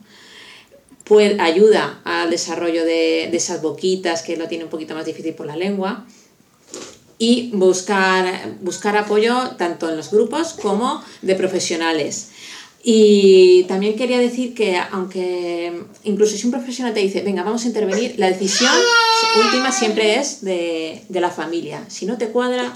[1.03, 5.33] pues ayuda al desarrollo de, de esas boquitas que lo tiene un poquito más difícil
[5.33, 6.05] por la lengua
[7.17, 12.29] y buscar, buscar apoyo tanto en los grupos como de profesionales.
[12.81, 17.67] Y también quería decir que aunque incluso si un profesional te dice, venga, vamos a
[17.67, 18.71] intervenir, la decisión
[19.45, 21.83] última siempre es de, de la familia.
[21.89, 22.73] Si no te cuadra,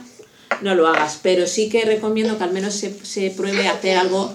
[0.61, 3.97] no lo hagas, pero sí que recomiendo que al menos se, se pruebe a hacer
[3.97, 4.33] algo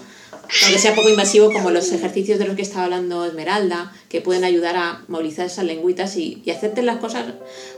[0.63, 4.43] aunque sea poco invasivo, como los ejercicios de los que estaba hablando Esmeralda, que pueden
[4.43, 7.25] ayudar a movilizar esas lengüitas y, y hacerte las cosas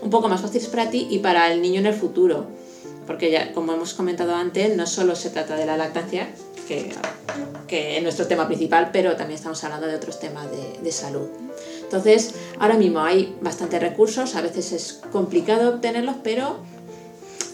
[0.02, 2.48] un poco más fáciles para ti y para el niño en el futuro.
[3.08, 6.30] Porque ya, como hemos comentado antes, no solo se trata de la lactancia,
[7.68, 10.48] que, es nuestro tema principal, pero también estamos hablando de otros temas
[10.84, 11.28] de, salud.
[11.84, 16.58] Entonces, ahora mismo hay bastantes recursos, a veces es complicado obtenerlos, pero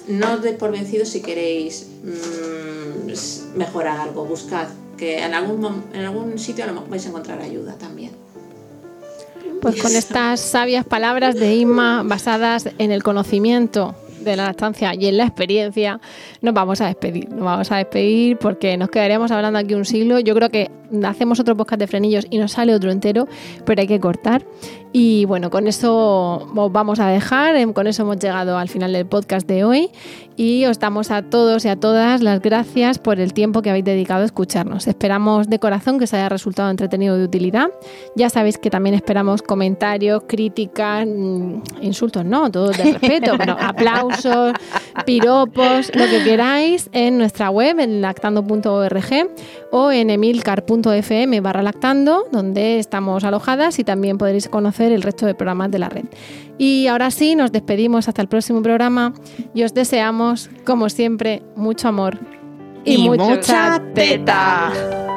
[0.07, 6.05] no os deis por vencidos si queréis mm, mejorar algo, buscad, que en algún, en
[6.05, 8.11] algún sitio lo mejor vais a encontrar ayuda también.
[9.61, 13.95] Pues con estas sabias palabras de Inma basadas en el conocimiento
[14.31, 15.99] de la lactancia y en la experiencia,
[16.41, 17.29] nos vamos a despedir.
[17.29, 20.19] Nos vamos a despedir porque nos quedaríamos hablando aquí un siglo.
[20.19, 20.69] Yo creo que
[21.03, 23.27] hacemos otro podcast de frenillos y nos sale otro entero,
[23.65, 24.45] pero hay que cortar.
[24.93, 27.55] Y bueno, con eso os vamos a dejar.
[27.55, 29.91] Em, Con eso hemos llegado al final del podcast de hoy.
[30.37, 33.85] Y os damos a todos y a todas las gracias por el tiempo que habéis
[33.85, 34.87] dedicado a escucharnos.
[34.87, 37.69] Esperamos de corazón que os haya resultado entretenido de utilidad.
[38.15, 44.16] Ya sabéis que también esperamos comentarios, críticas, mm, insultos, no, todo de respeto, pero aplausos,
[45.05, 49.29] piropos, lo que queráis en nuestra web, en lactando.org
[49.71, 55.35] o en emilcar.fm barra lactando, donde estamos alojadas y también podréis conocer el resto de
[55.35, 56.05] programas de la red.
[56.57, 59.13] Y ahora sí, nos despedimos hasta el próximo programa
[59.53, 62.17] y os deseamos, como siempre, mucho amor
[62.83, 64.71] y, Y mucha mucha teta.
[64.71, 65.16] Hola,